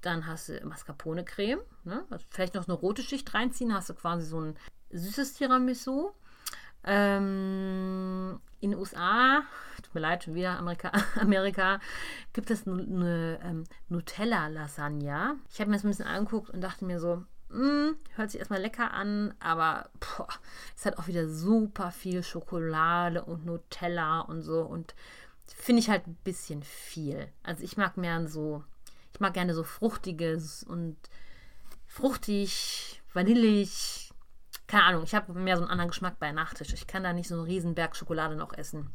Dann 0.01 0.25
hast 0.25 0.49
du 0.49 0.65
Mascarpone-Creme. 0.65 1.61
Ne? 1.83 2.03
Also 2.09 2.25
vielleicht 2.31 2.55
noch 2.55 2.67
eine 2.67 2.75
rote 2.75 3.03
Schicht 3.03 3.31
reinziehen, 3.35 3.75
hast 3.75 3.89
du 3.89 3.93
quasi 3.93 4.25
so 4.25 4.41
ein 4.41 4.55
süßes 4.89 5.33
Tiramisu. 5.33 6.11
Ähm, 6.83 8.39
in 8.59 8.71
den 8.71 8.79
USA, 8.79 9.43
mir 9.95 10.01
leid, 10.01 10.23
schon 10.23 10.35
wieder 10.35 10.57
Amerika, 10.59 10.91
Amerika 11.19 11.79
gibt 12.33 12.51
es 12.51 12.67
eine 12.67 13.39
ähm, 13.43 13.63
Nutella-Lasagne. 13.89 15.37
Ich 15.49 15.59
habe 15.59 15.69
mir 15.69 15.77
das 15.77 15.85
ein 15.85 15.89
bisschen 15.89 16.05
angeguckt 16.05 16.49
und 16.51 16.61
dachte 16.61 16.85
mir 16.85 16.99
so, 16.99 17.23
mh, 17.49 17.57
hm, 17.57 17.95
hört 18.15 18.31
sich 18.31 18.39
erstmal 18.39 18.61
lecker 18.61 18.93
an, 18.93 19.33
aber 19.39 19.89
boah, 19.99 20.27
es 20.75 20.85
hat 20.85 20.97
auch 20.97 21.07
wieder 21.07 21.27
super 21.27 21.91
viel 21.91 22.23
Schokolade 22.23 23.23
und 23.23 23.45
Nutella 23.45 24.21
und 24.21 24.41
so 24.41 24.61
und 24.61 24.93
finde 25.45 25.79
ich 25.79 25.89
halt 25.89 26.07
ein 26.07 26.17
bisschen 26.23 26.63
viel. 26.63 27.27
Also 27.43 27.63
ich 27.63 27.77
mag 27.77 27.97
mehr 27.97 28.27
so, 28.27 28.63
ich 29.13 29.19
mag 29.19 29.33
gerne 29.33 29.53
so 29.53 29.63
fruchtiges 29.63 30.63
und 30.63 30.97
fruchtig, 31.87 33.01
vanillig, 33.13 34.11
keine 34.67 34.83
Ahnung, 34.83 35.03
ich 35.03 35.13
habe 35.13 35.33
mehr 35.33 35.57
so 35.57 35.63
einen 35.63 35.71
anderen 35.71 35.89
Geschmack 35.89 36.19
bei 36.19 36.31
Nachtisch. 36.31 36.73
Ich 36.73 36.87
kann 36.87 37.03
da 37.03 37.13
nicht 37.13 37.27
so 37.27 37.35
einen 37.35 37.43
riesen 37.43 37.75
Berg 37.75 37.95
Schokolade 37.95 38.35
noch 38.35 38.53
essen. 38.53 38.89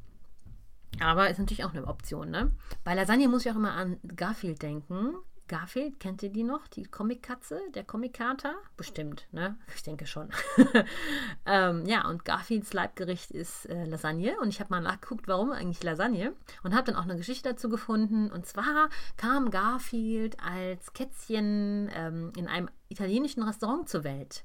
Aber 0.98 1.31
ist 1.31 1.38
natürlich 1.38 1.64
auch 1.64 1.72
eine 1.72 1.87
Option, 1.87 2.31
ne? 2.31 2.50
Bei 2.85 2.94
Lasagne 2.94 3.29
muss 3.29 3.46
ich 3.46 3.53
auch 3.53 3.57
immer 3.57 3.72
an 3.72 3.98
Garfield 4.16 4.62
denken. 4.62 5.14
Garfield, 5.50 5.98
kennt 5.98 6.22
ihr 6.22 6.31
die 6.31 6.44
noch? 6.44 6.68
Die 6.68 6.85
Comic-Katze, 6.85 7.61
der 7.74 7.83
Comic-Kater? 7.83 8.55
Bestimmt, 8.76 9.26
ne? 9.33 9.57
Ich 9.74 9.83
denke 9.83 10.07
schon. 10.07 10.31
ähm, 11.44 11.85
ja, 11.87 12.07
und 12.07 12.24
Garfields 12.24 12.72
Leibgericht 12.72 13.33
ist 13.33 13.66
äh, 13.66 13.85
Lasagne. 13.85 14.38
Und 14.40 14.48
ich 14.50 14.61
habe 14.61 14.70
mal 14.70 14.81
nachgeguckt, 14.81 15.26
warum 15.26 15.50
eigentlich 15.50 15.83
Lasagne. 15.83 16.35
Und 16.62 16.72
habe 16.72 16.92
dann 16.92 16.94
auch 16.94 17.03
eine 17.03 17.16
Geschichte 17.16 17.48
dazu 17.48 17.68
gefunden. 17.68 18.31
Und 18.31 18.46
zwar 18.46 18.90
kam 19.16 19.50
Garfield 19.50 20.37
als 20.40 20.92
Kätzchen 20.92 21.90
ähm, 21.96 22.33
in 22.37 22.46
einem 22.46 22.68
italienischen 22.88 23.42
Restaurant 23.42 23.88
zur 23.88 24.05
Welt. 24.05 24.44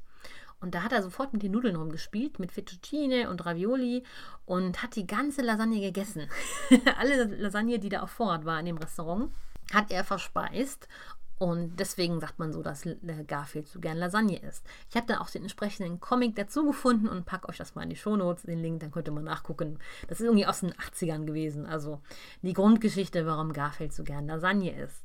Und 0.61 0.73
da 0.73 0.83
hat 0.83 0.91
er 0.91 1.03
sofort 1.03 1.33
mit 1.33 1.43
den 1.43 1.51
Nudeln 1.51 1.75
rumgespielt, 1.75 2.39
mit 2.39 2.51
Fettuccine 2.51 3.29
und 3.29 3.45
Ravioli 3.45 4.03
und 4.45 4.81
hat 4.81 4.95
die 4.95 5.05
ganze 5.05 5.41
Lasagne 5.41 5.79
gegessen. 5.79 6.29
Alle 6.97 7.25
Lasagne, 7.25 7.79
die 7.79 7.89
da 7.89 8.01
auf 8.01 8.11
Vorrat 8.11 8.45
war 8.45 8.59
in 8.59 8.65
dem 8.65 8.77
Restaurant, 8.77 9.31
hat 9.73 9.91
er 9.91 10.03
verspeist. 10.03 10.87
Und 11.37 11.79
deswegen 11.79 12.21
sagt 12.21 12.39
man 12.39 12.53
so, 12.53 12.61
dass 12.61 12.87
Garfield 13.27 13.67
so 13.67 13.79
gern 13.79 13.97
Lasagne 13.97 14.39
isst. 14.39 14.65
Ich 14.89 14.95
habe 14.95 15.05
da 15.07 15.19
auch 15.19 15.29
den 15.29 15.41
entsprechenden 15.41 15.99
Comic 15.99 16.35
dazu 16.35 16.65
gefunden 16.65 17.09
und 17.09 17.25
packe 17.25 17.49
euch 17.49 17.57
das 17.57 17.75
mal 17.75 17.83
in 17.83 17.89
die 17.89 17.97
Shownotes, 17.97 18.43
den 18.43 18.61
Link, 18.61 18.79
dann 18.79 18.91
könnt 18.91 19.09
ihr 19.09 19.11
mal 19.11 19.21
nachgucken. 19.21 19.79
Das 20.07 20.21
ist 20.21 20.25
irgendwie 20.25 20.45
aus 20.45 20.61
den 20.61 20.73
80ern 20.73 21.25
gewesen. 21.25 21.65
Also 21.65 22.01
die 22.41 22.53
Grundgeschichte, 22.53 23.25
warum 23.25 23.51
Garfield 23.51 23.93
so 23.93 24.03
gern 24.03 24.27
Lasagne 24.27 24.71
isst. 24.81 25.04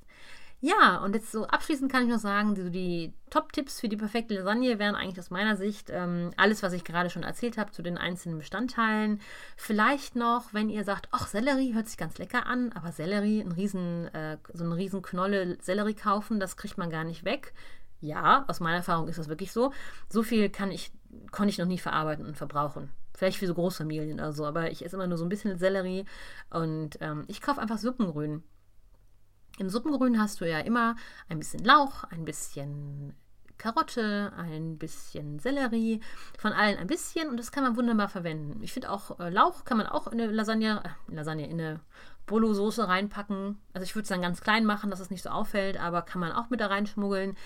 Ja, 0.62 0.98
und 0.98 1.14
jetzt 1.14 1.32
so 1.32 1.46
abschließend 1.46 1.90
kann 1.90 2.02
ich 2.02 2.10
noch 2.10 2.18
sagen, 2.18 2.54
die, 2.54 2.70
die 2.70 3.14
Top-Tipps 3.30 3.80
für 3.80 3.88
die 3.88 3.96
perfekte 3.96 4.34
Lasagne 4.34 4.78
wären 4.78 4.94
eigentlich 4.94 5.18
aus 5.18 5.30
meiner 5.30 5.56
Sicht 5.56 5.88
ähm, 5.90 6.32
alles, 6.36 6.62
was 6.62 6.74
ich 6.74 6.84
gerade 6.84 7.08
schon 7.08 7.22
erzählt 7.22 7.56
habe 7.56 7.70
zu 7.70 7.80
den 7.80 7.96
einzelnen 7.96 8.36
Bestandteilen. 8.36 9.22
Vielleicht 9.56 10.16
noch, 10.16 10.52
wenn 10.52 10.68
ihr 10.68 10.84
sagt, 10.84 11.08
ach, 11.12 11.28
Sellerie 11.28 11.72
hört 11.72 11.88
sich 11.88 11.96
ganz 11.96 12.18
lecker 12.18 12.44
an, 12.46 12.72
aber 12.72 12.92
Sellerie, 12.92 13.40
ein 13.40 13.52
riesen, 13.52 14.08
äh, 14.14 14.36
so 14.52 14.64
eine 14.64 14.76
riesen 14.76 15.00
Knolle 15.00 15.56
Sellerie 15.62 15.94
kaufen, 15.94 16.40
das 16.40 16.58
kriegt 16.58 16.76
man 16.76 16.90
gar 16.90 17.04
nicht 17.04 17.24
weg. 17.24 17.54
Ja, 18.02 18.44
aus 18.46 18.60
meiner 18.60 18.78
Erfahrung 18.78 19.08
ist 19.08 19.18
das 19.18 19.28
wirklich 19.28 19.52
so. 19.52 19.72
So 20.10 20.22
viel 20.22 20.50
kann 20.50 20.70
ich, 20.70 20.92
konnte 21.30 21.50
ich 21.50 21.58
noch 21.58 21.66
nie 21.66 21.78
verarbeiten 21.78 22.26
und 22.26 22.36
verbrauchen. 22.36 22.90
Vielleicht 23.14 23.38
für 23.38 23.46
so 23.46 23.54
Großfamilien 23.54 24.20
oder 24.20 24.32
so, 24.32 24.44
aber 24.44 24.70
ich 24.70 24.84
esse 24.84 24.96
immer 24.96 25.06
nur 25.06 25.18
so 25.18 25.24
ein 25.24 25.30
bisschen 25.30 25.58
Sellerie 25.58 26.04
und 26.50 26.98
ähm, 27.00 27.24
ich 27.28 27.40
kaufe 27.40 27.62
einfach 27.62 27.78
Suppengrün. 27.78 28.42
Im 29.60 29.68
Suppengrün 29.68 30.18
hast 30.18 30.40
du 30.40 30.48
ja 30.48 30.60
immer 30.60 30.96
ein 31.28 31.38
bisschen 31.38 31.62
Lauch, 31.62 32.04
ein 32.04 32.24
bisschen 32.24 33.14
Karotte, 33.58 34.32
ein 34.38 34.78
bisschen 34.78 35.38
Sellerie, 35.38 36.00
von 36.38 36.54
allen 36.54 36.78
ein 36.78 36.86
bisschen 36.86 37.28
und 37.28 37.36
das 37.36 37.52
kann 37.52 37.64
man 37.64 37.76
wunderbar 37.76 38.08
verwenden. 38.08 38.62
Ich 38.62 38.72
finde 38.72 38.90
auch 38.90 39.20
äh, 39.20 39.28
Lauch 39.28 39.66
kann 39.66 39.76
man 39.76 39.86
auch 39.86 40.06
in 40.06 40.18
eine 40.18 40.32
Lasagne, 40.32 40.82
äh, 40.82 41.14
Lasagne 41.14 41.46
in 41.46 41.60
eine 41.60 41.80
Bolo-Soße 42.24 42.88
reinpacken. 42.88 43.58
Also 43.74 43.84
ich 43.84 43.94
würde 43.94 44.04
es 44.04 44.08
dann 44.08 44.22
ganz 44.22 44.40
klein 44.40 44.64
machen, 44.64 44.90
dass 44.90 44.98
es 44.98 45.10
nicht 45.10 45.22
so 45.22 45.28
auffällt, 45.28 45.78
aber 45.78 46.00
kann 46.00 46.22
man 46.22 46.32
auch 46.32 46.48
mit 46.48 46.62
da 46.62 46.68
reinschmuggeln. 46.68 47.36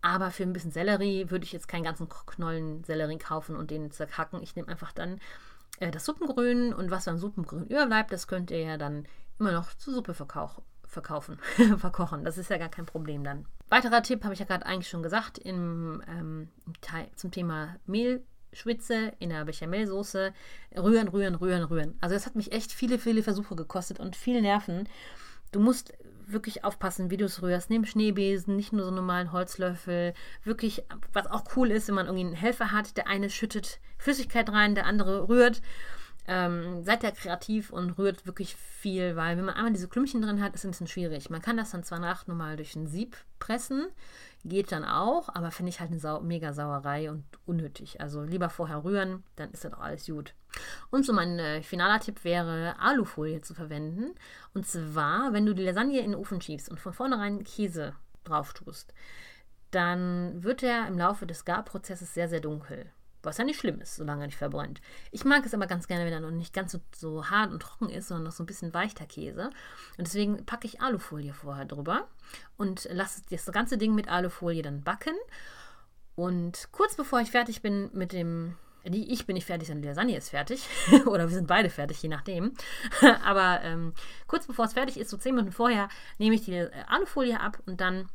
Aber 0.00 0.30
für 0.30 0.44
ein 0.44 0.52
bisschen 0.52 0.70
Sellerie 0.70 1.28
würde 1.28 1.44
ich 1.44 1.50
jetzt 1.50 1.66
keinen 1.66 1.82
ganzen 1.82 2.08
Knollen 2.08 2.84
Sellerie 2.84 3.18
kaufen 3.18 3.56
und 3.56 3.72
den 3.72 3.90
zerhacken. 3.90 4.44
Ich 4.44 4.54
nehme 4.54 4.68
einfach 4.68 4.92
dann 4.92 5.18
äh, 5.80 5.90
das 5.90 6.04
Suppengrün 6.04 6.72
und 6.72 6.92
was 6.92 7.06
beim 7.06 7.18
Suppengrün 7.18 7.66
überbleibt, 7.66 8.12
das 8.12 8.28
könnt 8.28 8.52
ihr 8.52 8.62
ja 8.62 8.76
dann 8.76 9.08
immer 9.40 9.50
noch 9.50 9.74
zur 9.74 9.94
Suppe 9.94 10.14
verkaufen 10.14 10.62
verkaufen, 10.88 11.38
verkochen. 11.78 12.24
Das 12.24 12.38
ist 12.38 12.50
ja 12.50 12.58
gar 12.58 12.68
kein 12.68 12.86
Problem 12.86 13.22
dann. 13.22 13.46
Weiterer 13.68 14.02
Tipp 14.02 14.24
habe 14.24 14.34
ich 14.34 14.40
ja 14.40 14.46
gerade 14.46 14.66
eigentlich 14.66 14.88
schon 14.88 15.02
gesagt 15.02 15.38
im, 15.38 16.02
ähm, 16.08 16.48
zum 17.14 17.30
Thema 17.30 17.76
Mehlschwitze 17.86 19.12
in 19.18 19.30
der 19.30 19.44
Bechamelsoße. 19.44 20.32
Rühren, 20.76 21.08
rühren, 21.08 21.34
rühren, 21.34 21.64
rühren. 21.64 21.96
Also 22.00 22.14
das 22.14 22.26
hat 22.26 22.34
mich 22.34 22.52
echt 22.52 22.72
viele, 22.72 22.98
viele 22.98 23.22
Versuche 23.22 23.56
gekostet 23.56 24.00
und 24.00 24.16
viel 24.16 24.40
Nerven. 24.40 24.88
Du 25.52 25.60
musst 25.60 25.92
wirklich 26.26 26.64
aufpassen, 26.64 27.10
wie 27.10 27.16
du 27.16 27.26
es 27.26 27.42
rührst. 27.42 27.70
Nimm 27.70 27.84
Schneebesen, 27.84 28.56
nicht 28.56 28.72
nur 28.72 28.82
so 28.82 28.88
einen 28.88 28.96
normalen 28.96 29.32
Holzlöffel. 29.32 30.14
Wirklich, 30.44 30.84
was 31.12 31.26
auch 31.26 31.44
cool 31.56 31.70
ist, 31.70 31.88
wenn 31.88 31.94
man 31.94 32.06
irgendwie 32.06 32.26
einen 32.26 32.34
Helfer 32.34 32.72
hat. 32.72 32.96
Der 32.96 33.06
eine 33.06 33.30
schüttet 33.30 33.80
Flüssigkeit 33.98 34.50
rein, 34.50 34.74
der 34.74 34.86
andere 34.86 35.28
rührt. 35.28 35.62
Ähm, 36.30 36.84
seid 36.84 37.02
da 37.02 37.10
kreativ 37.10 37.70
und 37.70 37.96
rührt 37.96 38.26
wirklich 38.26 38.54
viel, 38.54 39.16
weil 39.16 39.38
wenn 39.38 39.46
man 39.46 39.54
einmal 39.54 39.72
diese 39.72 39.88
Klümpchen 39.88 40.20
drin 40.20 40.42
hat, 40.42 40.54
ist 40.54 40.60
es 40.60 40.66
ein 40.66 40.70
bisschen 40.72 40.86
schwierig. 40.86 41.30
Man 41.30 41.40
kann 41.40 41.56
das 41.56 41.70
dann 41.70 41.84
zwar 41.84 42.00
nach 42.00 42.26
nochmal 42.26 42.56
durch 42.56 42.76
ein 42.76 42.86
Sieb 42.86 43.16
pressen, 43.38 43.86
geht 44.44 44.70
dann 44.70 44.84
auch, 44.84 45.30
aber 45.34 45.50
finde 45.50 45.70
ich 45.70 45.80
halt 45.80 45.90
eine 45.90 46.00
Sau 46.00 46.20
mega 46.20 46.52
Sauerei 46.52 47.10
und 47.10 47.24
unnötig. 47.46 48.02
Also 48.02 48.22
lieber 48.22 48.50
vorher 48.50 48.84
rühren, 48.84 49.24
dann 49.36 49.50
ist 49.52 49.64
das 49.64 49.72
auch 49.72 49.80
alles 49.80 50.04
gut. 50.04 50.34
Und 50.90 51.06
so 51.06 51.14
mein 51.14 51.38
äh, 51.38 51.62
finaler 51.62 51.98
Tipp 51.98 52.22
wäre, 52.24 52.78
Alufolie 52.78 53.40
zu 53.40 53.54
verwenden. 53.54 54.14
Und 54.52 54.66
zwar, 54.66 55.32
wenn 55.32 55.46
du 55.46 55.54
die 55.54 55.64
Lasagne 55.64 56.00
in 56.00 56.10
den 56.10 56.20
Ofen 56.20 56.42
schiebst 56.42 56.68
und 56.68 56.78
von 56.78 56.92
vornherein 56.92 57.42
Käse 57.42 57.94
drauf 58.24 58.52
tust, 58.52 58.92
dann 59.70 60.42
wird 60.42 60.62
er 60.62 60.88
im 60.88 60.98
Laufe 60.98 61.26
des 61.26 61.46
Garprozesses 61.46 62.12
sehr, 62.12 62.28
sehr 62.28 62.40
dunkel. 62.40 62.92
Was 63.28 63.38
ja 63.38 63.44
nicht 63.44 63.60
schlimm 63.60 63.80
ist, 63.80 63.96
solange 63.96 64.24
er 64.24 64.26
nicht 64.26 64.38
verbrennt. 64.38 64.80
Ich 65.10 65.24
mag 65.24 65.44
es 65.44 65.54
aber 65.54 65.66
ganz 65.66 65.86
gerne, 65.86 66.04
wenn 66.04 66.12
er 66.12 66.20
noch 66.20 66.30
nicht 66.30 66.54
ganz 66.54 66.72
so, 66.72 66.80
so 66.94 67.30
hart 67.30 67.52
und 67.52 67.60
trocken 67.60 67.90
ist, 67.90 68.08
sondern 68.08 68.24
noch 68.24 68.32
so 68.32 68.42
ein 68.42 68.46
bisschen 68.46 68.74
weichter 68.74 69.06
Käse. 69.06 69.50
Und 69.98 70.06
deswegen 70.06 70.44
packe 70.46 70.66
ich 70.66 70.80
Alufolie 70.80 71.34
vorher 71.34 71.64
drüber 71.64 72.08
und 72.56 72.88
lasse 72.90 73.22
das 73.30 73.46
ganze 73.46 73.78
Ding 73.78 73.94
mit 73.94 74.08
Alufolie 74.08 74.62
dann 74.62 74.82
backen. 74.82 75.14
Und 76.14 76.68
kurz 76.72 76.96
bevor 76.96 77.20
ich 77.20 77.30
fertig 77.30 77.62
bin 77.62 77.90
mit 77.92 78.12
dem 78.12 78.56
die, 78.84 79.12
ich 79.12 79.26
bin 79.26 79.34
nicht 79.34 79.46
fertig, 79.46 79.68
sondern 79.68 79.82
die 79.82 79.88
Lasagne 79.88 80.16
ist 80.16 80.30
fertig. 80.30 80.66
Oder 81.06 81.28
wir 81.28 81.34
sind 81.34 81.46
beide 81.46 81.70
fertig, 81.70 82.02
je 82.02 82.08
nachdem. 82.08 82.52
Aber 83.24 83.60
ähm, 83.62 83.92
kurz 84.26 84.46
bevor 84.46 84.64
es 84.64 84.72
fertig 84.72 84.98
ist, 84.98 85.10
so 85.10 85.16
zehn 85.16 85.34
Minuten 85.34 85.52
vorher, 85.52 85.88
nehme 86.18 86.34
ich 86.34 86.44
die 86.44 86.54
äh, 86.54 86.70
Alufolie 86.86 87.40
ab 87.40 87.58
und 87.66 87.80
dann 87.80 88.08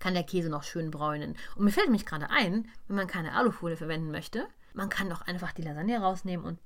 kann 0.00 0.14
der 0.14 0.24
Käse 0.24 0.50
noch 0.50 0.64
schön 0.64 0.90
bräunen. 0.90 1.36
Und 1.54 1.64
mir 1.64 1.70
fällt 1.70 1.90
mich 1.90 2.04
gerade 2.04 2.30
ein, 2.30 2.68
wenn 2.88 2.96
man 2.96 3.06
keine 3.06 3.34
Alufolie 3.34 3.76
verwenden 3.76 4.10
möchte, 4.10 4.48
man 4.74 4.88
kann 4.88 5.08
doch 5.08 5.22
einfach 5.22 5.52
die 5.52 5.62
Lasagne 5.62 6.00
rausnehmen 6.00 6.44
und 6.44 6.60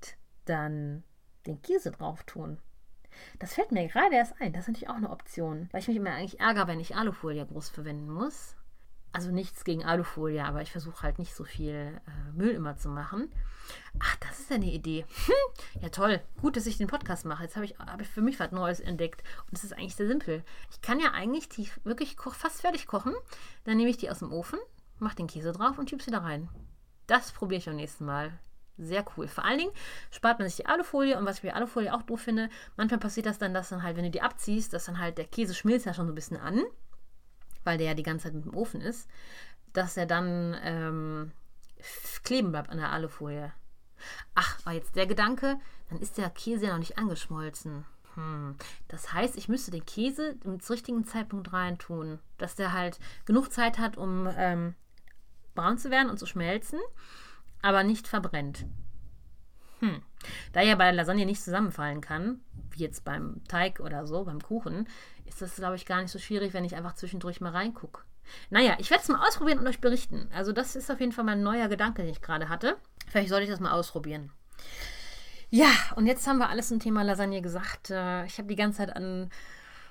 dann 0.46 1.04
den 1.46 1.60
Käse 1.62 1.90
drauf 1.90 2.22
tun. 2.24 2.58
Das 3.38 3.54
fällt 3.54 3.72
mir 3.72 3.86
gerade 3.88 4.14
erst 4.16 4.40
ein. 4.40 4.52
Das 4.52 4.62
ist 4.62 4.68
natürlich 4.68 4.88
auch 4.88 4.96
eine 4.96 5.10
Option. 5.10 5.68
Weil 5.72 5.80
ich 5.80 5.88
mich 5.88 5.96
immer 5.96 6.10
eigentlich 6.10 6.40
ärgere, 6.40 6.66
wenn 6.66 6.80
ich 6.80 6.96
Alufolie 6.96 7.46
groß 7.46 7.68
verwenden 7.68 8.10
muss. 8.10 8.56
Also 9.14 9.30
nichts 9.30 9.62
gegen 9.62 9.84
Alufolie, 9.84 10.44
aber 10.44 10.60
ich 10.60 10.72
versuche 10.72 11.04
halt 11.04 11.20
nicht 11.20 11.36
so 11.36 11.44
viel 11.44 12.00
äh, 12.04 12.32
Müll 12.32 12.50
immer 12.50 12.76
zu 12.76 12.88
machen. 12.88 13.30
Ach, 14.00 14.16
das 14.16 14.40
ist 14.40 14.50
eine 14.50 14.66
Idee. 14.66 15.06
Hm, 15.26 15.82
ja, 15.82 15.88
toll. 15.88 16.20
Gut, 16.40 16.56
dass 16.56 16.66
ich 16.66 16.78
den 16.78 16.88
Podcast 16.88 17.24
mache. 17.24 17.44
Jetzt 17.44 17.54
habe 17.54 17.64
ich, 17.64 17.78
hab 17.78 18.00
ich 18.00 18.08
für 18.08 18.22
mich 18.22 18.40
was 18.40 18.50
Neues 18.50 18.80
entdeckt. 18.80 19.22
Und 19.48 19.56
es 19.56 19.62
ist 19.62 19.72
eigentlich 19.72 19.94
sehr 19.94 20.08
simpel. 20.08 20.42
Ich 20.72 20.80
kann 20.80 20.98
ja 20.98 21.12
eigentlich 21.12 21.48
die 21.48 21.70
wirklich 21.84 22.16
fast 22.32 22.62
fertig 22.62 22.88
kochen. 22.88 23.14
Dann 23.62 23.76
nehme 23.76 23.88
ich 23.88 23.98
die 23.98 24.10
aus 24.10 24.18
dem 24.18 24.32
Ofen, 24.32 24.58
mache 24.98 25.14
den 25.14 25.28
Käse 25.28 25.52
drauf 25.52 25.78
und 25.78 25.88
schiebe 25.88 26.02
sie 26.02 26.10
da 26.10 26.18
rein. 26.18 26.48
Das 27.06 27.30
probiere 27.30 27.60
ich 27.60 27.66
beim 27.66 27.76
nächsten 27.76 28.06
Mal. 28.06 28.36
Sehr 28.78 29.04
cool. 29.16 29.28
Vor 29.28 29.44
allen 29.44 29.58
Dingen 29.58 29.72
spart 30.10 30.40
man 30.40 30.48
sich 30.48 30.56
die 30.56 30.66
Alufolie 30.66 31.16
und 31.16 31.24
was 31.24 31.36
ich 31.36 31.42
bei 31.42 31.54
Alufolie 31.54 31.94
auch 31.94 32.02
doof 32.02 32.22
finde, 32.22 32.50
manchmal 32.76 32.98
passiert 32.98 33.26
das 33.26 33.38
dann, 33.38 33.54
dass 33.54 33.68
dann 33.68 33.84
halt, 33.84 33.96
wenn 33.96 34.06
du 34.06 34.10
die 34.10 34.22
abziehst, 34.22 34.72
dass 34.72 34.86
dann 34.86 34.98
halt 34.98 35.18
der 35.18 35.26
Käse 35.26 35.54
schmilzt 35.54 35.86
ja 35.86 35.94
schon 35.94 36.06
so 36.06 36.12
ein 36.12 36.16
bisschen 36.16 36.36
an 36.36 36.64
weil 37.64 37.78
der 37.78 37.88
ja 37.88 37.94
die 37.94 38.02
ganze 38.02 38.24
Zeit 38.24 38.34
mit 38.34 38.44
dem 38.44 38.54
Ofen 38.54 38.80
ist. 38.80 39.08
dass 39.72 39.96
er 39.96 40.06
dann 40.06 40.56
ähm, 40.62 41.32
kleben 42.22 42.52
bleibt 42.52 42.70
an 42.70 42.78
der 42.78 42.92
Alufolie. 42.92 43.52
Ach, 44.34 44.64
war 44.64 44.72
jetzt 44.72 44.96
der 44.96 45.06
Gedanke, 45.06 45.58
dann 45.90 45.98
ist 46.00 46.16
der 46.16 46.30
Käse 46.30 46.66
ja 46.66 46.72
noch 46.72 46.78
nicht 46.78 46.98
angeschmolzen. 46.98 47.84
Hm. 48.14 48.56
Das 48.88 49.12
heißt, 49.12 49.36
ich 49.36 49.48
müsste 49.48 49.70
den 49.70 49.84
Käse 49.84 50.36
zum 50.42 50.58
richtigen 50.74 51.04
Zeitpunkt 51.04 51.52
reintun, 51.52 52.20
dass 52.38 52.54
der 52.54 52.72
halt 52.72 52.98
genug 53.24 53.52
Zeit 53.52 53.78
hat, 53.78 53.96
um 53.96 54.28
ähm, 54.36 54.74
braun 55.54 55.78
zu 55.78 55.90
werden 55.90 56.10
und 56.10 56.18
zu 56.18 56.26
schmelzen, 56.26 56.78
aber 57.62 57.82
nicht 57.82 58.06
verbrennt. 58.06 58.66
Hm. 59.84 60.02
Da 60.52 60.62
ja 60.62 60.74
bei 60.76 60.84
der 60.84 60.94
Lasagne 60.94 61.26
nicht 61.26 61.42
zusammenfallen 61.42 62.00
kann, 62.00 62.40
wie 62.70 62.82
jetzt 62.82 63.04
beim 63.04 63.42
Teig 63.48 63.80
oder 63.80 64.06
so, 64.06 64.24
beim 64.24 64.40
Kuchen, 64.40 64.88
ist 65.26 65.42
das, 65.42 65.56
glaube 65.56 65.76
ich, 65.76 65.84
gar 65.84 66.00
nicht 66.00 66.10
so 66.10 66.18
schwierig, 66.18 66.54
wenn 66.54 66.64
ich 66.64 66.74
einfach 66.74 66.94
zwischendurch 66.94 67.40
mal 67.40 67.52
reingucke. 67.52 68.02
Naja, 68.48 68.76
ich 68.78 68.90
werde 68.90 69.02
es 69.02 69.08
mal 69.08 69.26
ausprobieren 69.26 69.58
und 69.58 69.66
euch 69.66 69.80
berichten. 69.80 70.28
Also, 70.34 70.52
das 70.52 70.76
ist 70.76 70.90
auf 70.90 71.00
jeden 71.00 71.12
Fall 71.12 71.24
mein 71.24 71.42
neuer 71.42 71.68
Gedanke, 71.68 72.02
den 72.02 72.10
ich 72.10 72.22
gerade 72.22 72.48
hatte. 72.48 72.76
Vielleicht 73.08 73.28
sollte 73.28 73.44
ich 73.44 73.50
das 73.50 73.60
mal 73.60 73.72
ausprobieren. 73.72 74.32
Ja, 75.50 75.70
und 75.96 76.06
jetzt 76.06 76.26
haben 76.26 76.38
wir 76.38 76.48
alles 76.48 76.68
zum 76.68 76.80
Thema 76.80 77.02
Lasagne 77.02 77.42
gesagt. 77.42 77.90
Äh, 77.90 78.24
ich 78.24 78.38
habe 78.38 78.48
die 78.48 78.56
ganze 78.56 78.78
Zeit 78.78 78.96
an 78.96 79.30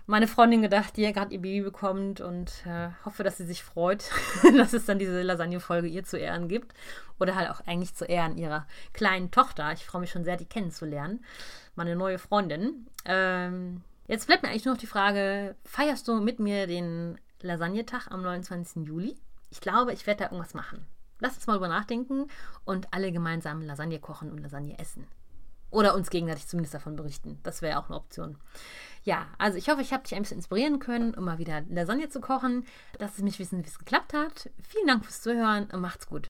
meine 0.06 0.28
Freundin 0.28 0.62
gedacht, 0.62 0.98
die 0.98 1.02
ja 1.02 1.12
gerade 1.12 1.34
ihr 1.34 1.42
Baby 1.42 1.62
bekommt 1.62 2.20
und 2.20 2.52
äh, 2.66 2.90
hoffe, 3.06 3.24
dass 3.24 3.38
sie 3.38 3.46
sich 3.46 3.64
freut, 3.64 4.10
dass 4.58 4.74
es 4.74 4.86
dann 4.86 5.00
diese 5.00 5.22
Lasagne-Folge 5.22 5.88
ihr 5.88 6.04
zu 6.04 6.18
Ehren 6.18 6.48
gibt. 6.48 6.74
Oder 7.20 7.36
halt 7.36 7.50
auch 7.50 7.62
eigentlich 7.66 7.96
zu 7.96 8.06
Ehren 8.06 8.38
ihrer 8.38 8.68
kleinen 8.92 9.32
Tochter. 9.32 9.72
Ich 9.72 9.86
freue 9.86 10.02
mich 10.02 10.12
schon 10.12 10.26
sehr, 10.26 10.38
die 10.38 10.46
kennenzulernen. 10.46 11.24
Meine 11.76 11.96
neue 11.96 12.20
Freundin. 12.20 12.88
Ähm, 13.06 13.82
jetzt 14.08 14.28
bleibt 14.28 14.44
mir 14.44 14.50
eigentlich 14.50 14.66
nur 14.66 14.74
noch 14.74 14.82
die 14.82 14.88
Frage: 14.88 15.56
Feierst 15.64 16.08
du 16.08 16.20
mit 16.20 16.40
mir 16.40 16.68
den 16.68 17.18
Lasagnetag 17.42 18.08
am 18.10 18.22
29. 18.24 18.86
Juli? 18.86 19.16
Ich 19.52 19.62
glaube, 19.62 19.94
ich 19.94 20.06
werde 20.06 20.24
da 20.24 20.26
irgendwas 20.26 20.54
machen. 20.54 20.86
Lass 21.20 21.36
uns 21.36 21.48
mal 21.48 21.54
drüber 21.54 21.70
nachdenken 21.70 22.28
und 22.66 22.94
alle 22.94 23.12
gemeinsam 23.12 23.62
Lasagne 23.62 24.00
kochen 24.00 24.32
und 24.32 24.40
Lasagne 24.40 24.78
essen. 24.80 25.08
Oder 25.74 25.96
uns 25.96 26.12
gegenseitig 26.12 26.48
zumindest 26.48 26.76
davon 26.76 26.96
berichten. 26.96 27.40
Das 27.42 27.64
wäre 27.64 27.80
auch 27.80 27.88
eine 27.88 27.98
Option. 27.98 28.38
Ja, 29.04 29.26
also 29.40 29.58
ich 29.58 29.70
hoffe, 29.70 29.82
ich 29.82 29.92
habe 29.92 30.04
dich 30.04 30.14
ein 30.14 30.22
bisschen 30.22 30.38
inspirieren 30.38 30.78
können, 30.78 31.16
um 31.16 31.26
mal 31.26 31.40
wieder 31.40 31.62
Lasagne 31.68 32.10
zu 32.10 32.22
kochen. 32.22 32.66
Lass 33.00 33.16
es 33.16 33.24
mich 33.24 33.40
wissen, 33.40 33.64
wie 33.64 33.68
es 33.68 33.80
geklappt 33.80 34.14
hat. 34.14 34.52
Vielen 34.62 34.88
Dank 34.88 35.04
fürs 35.04 35.22
Zuhören 35.22 35.68
und 35.72 35.82
macht's 35.82 36.08
gut. 36.08 36.28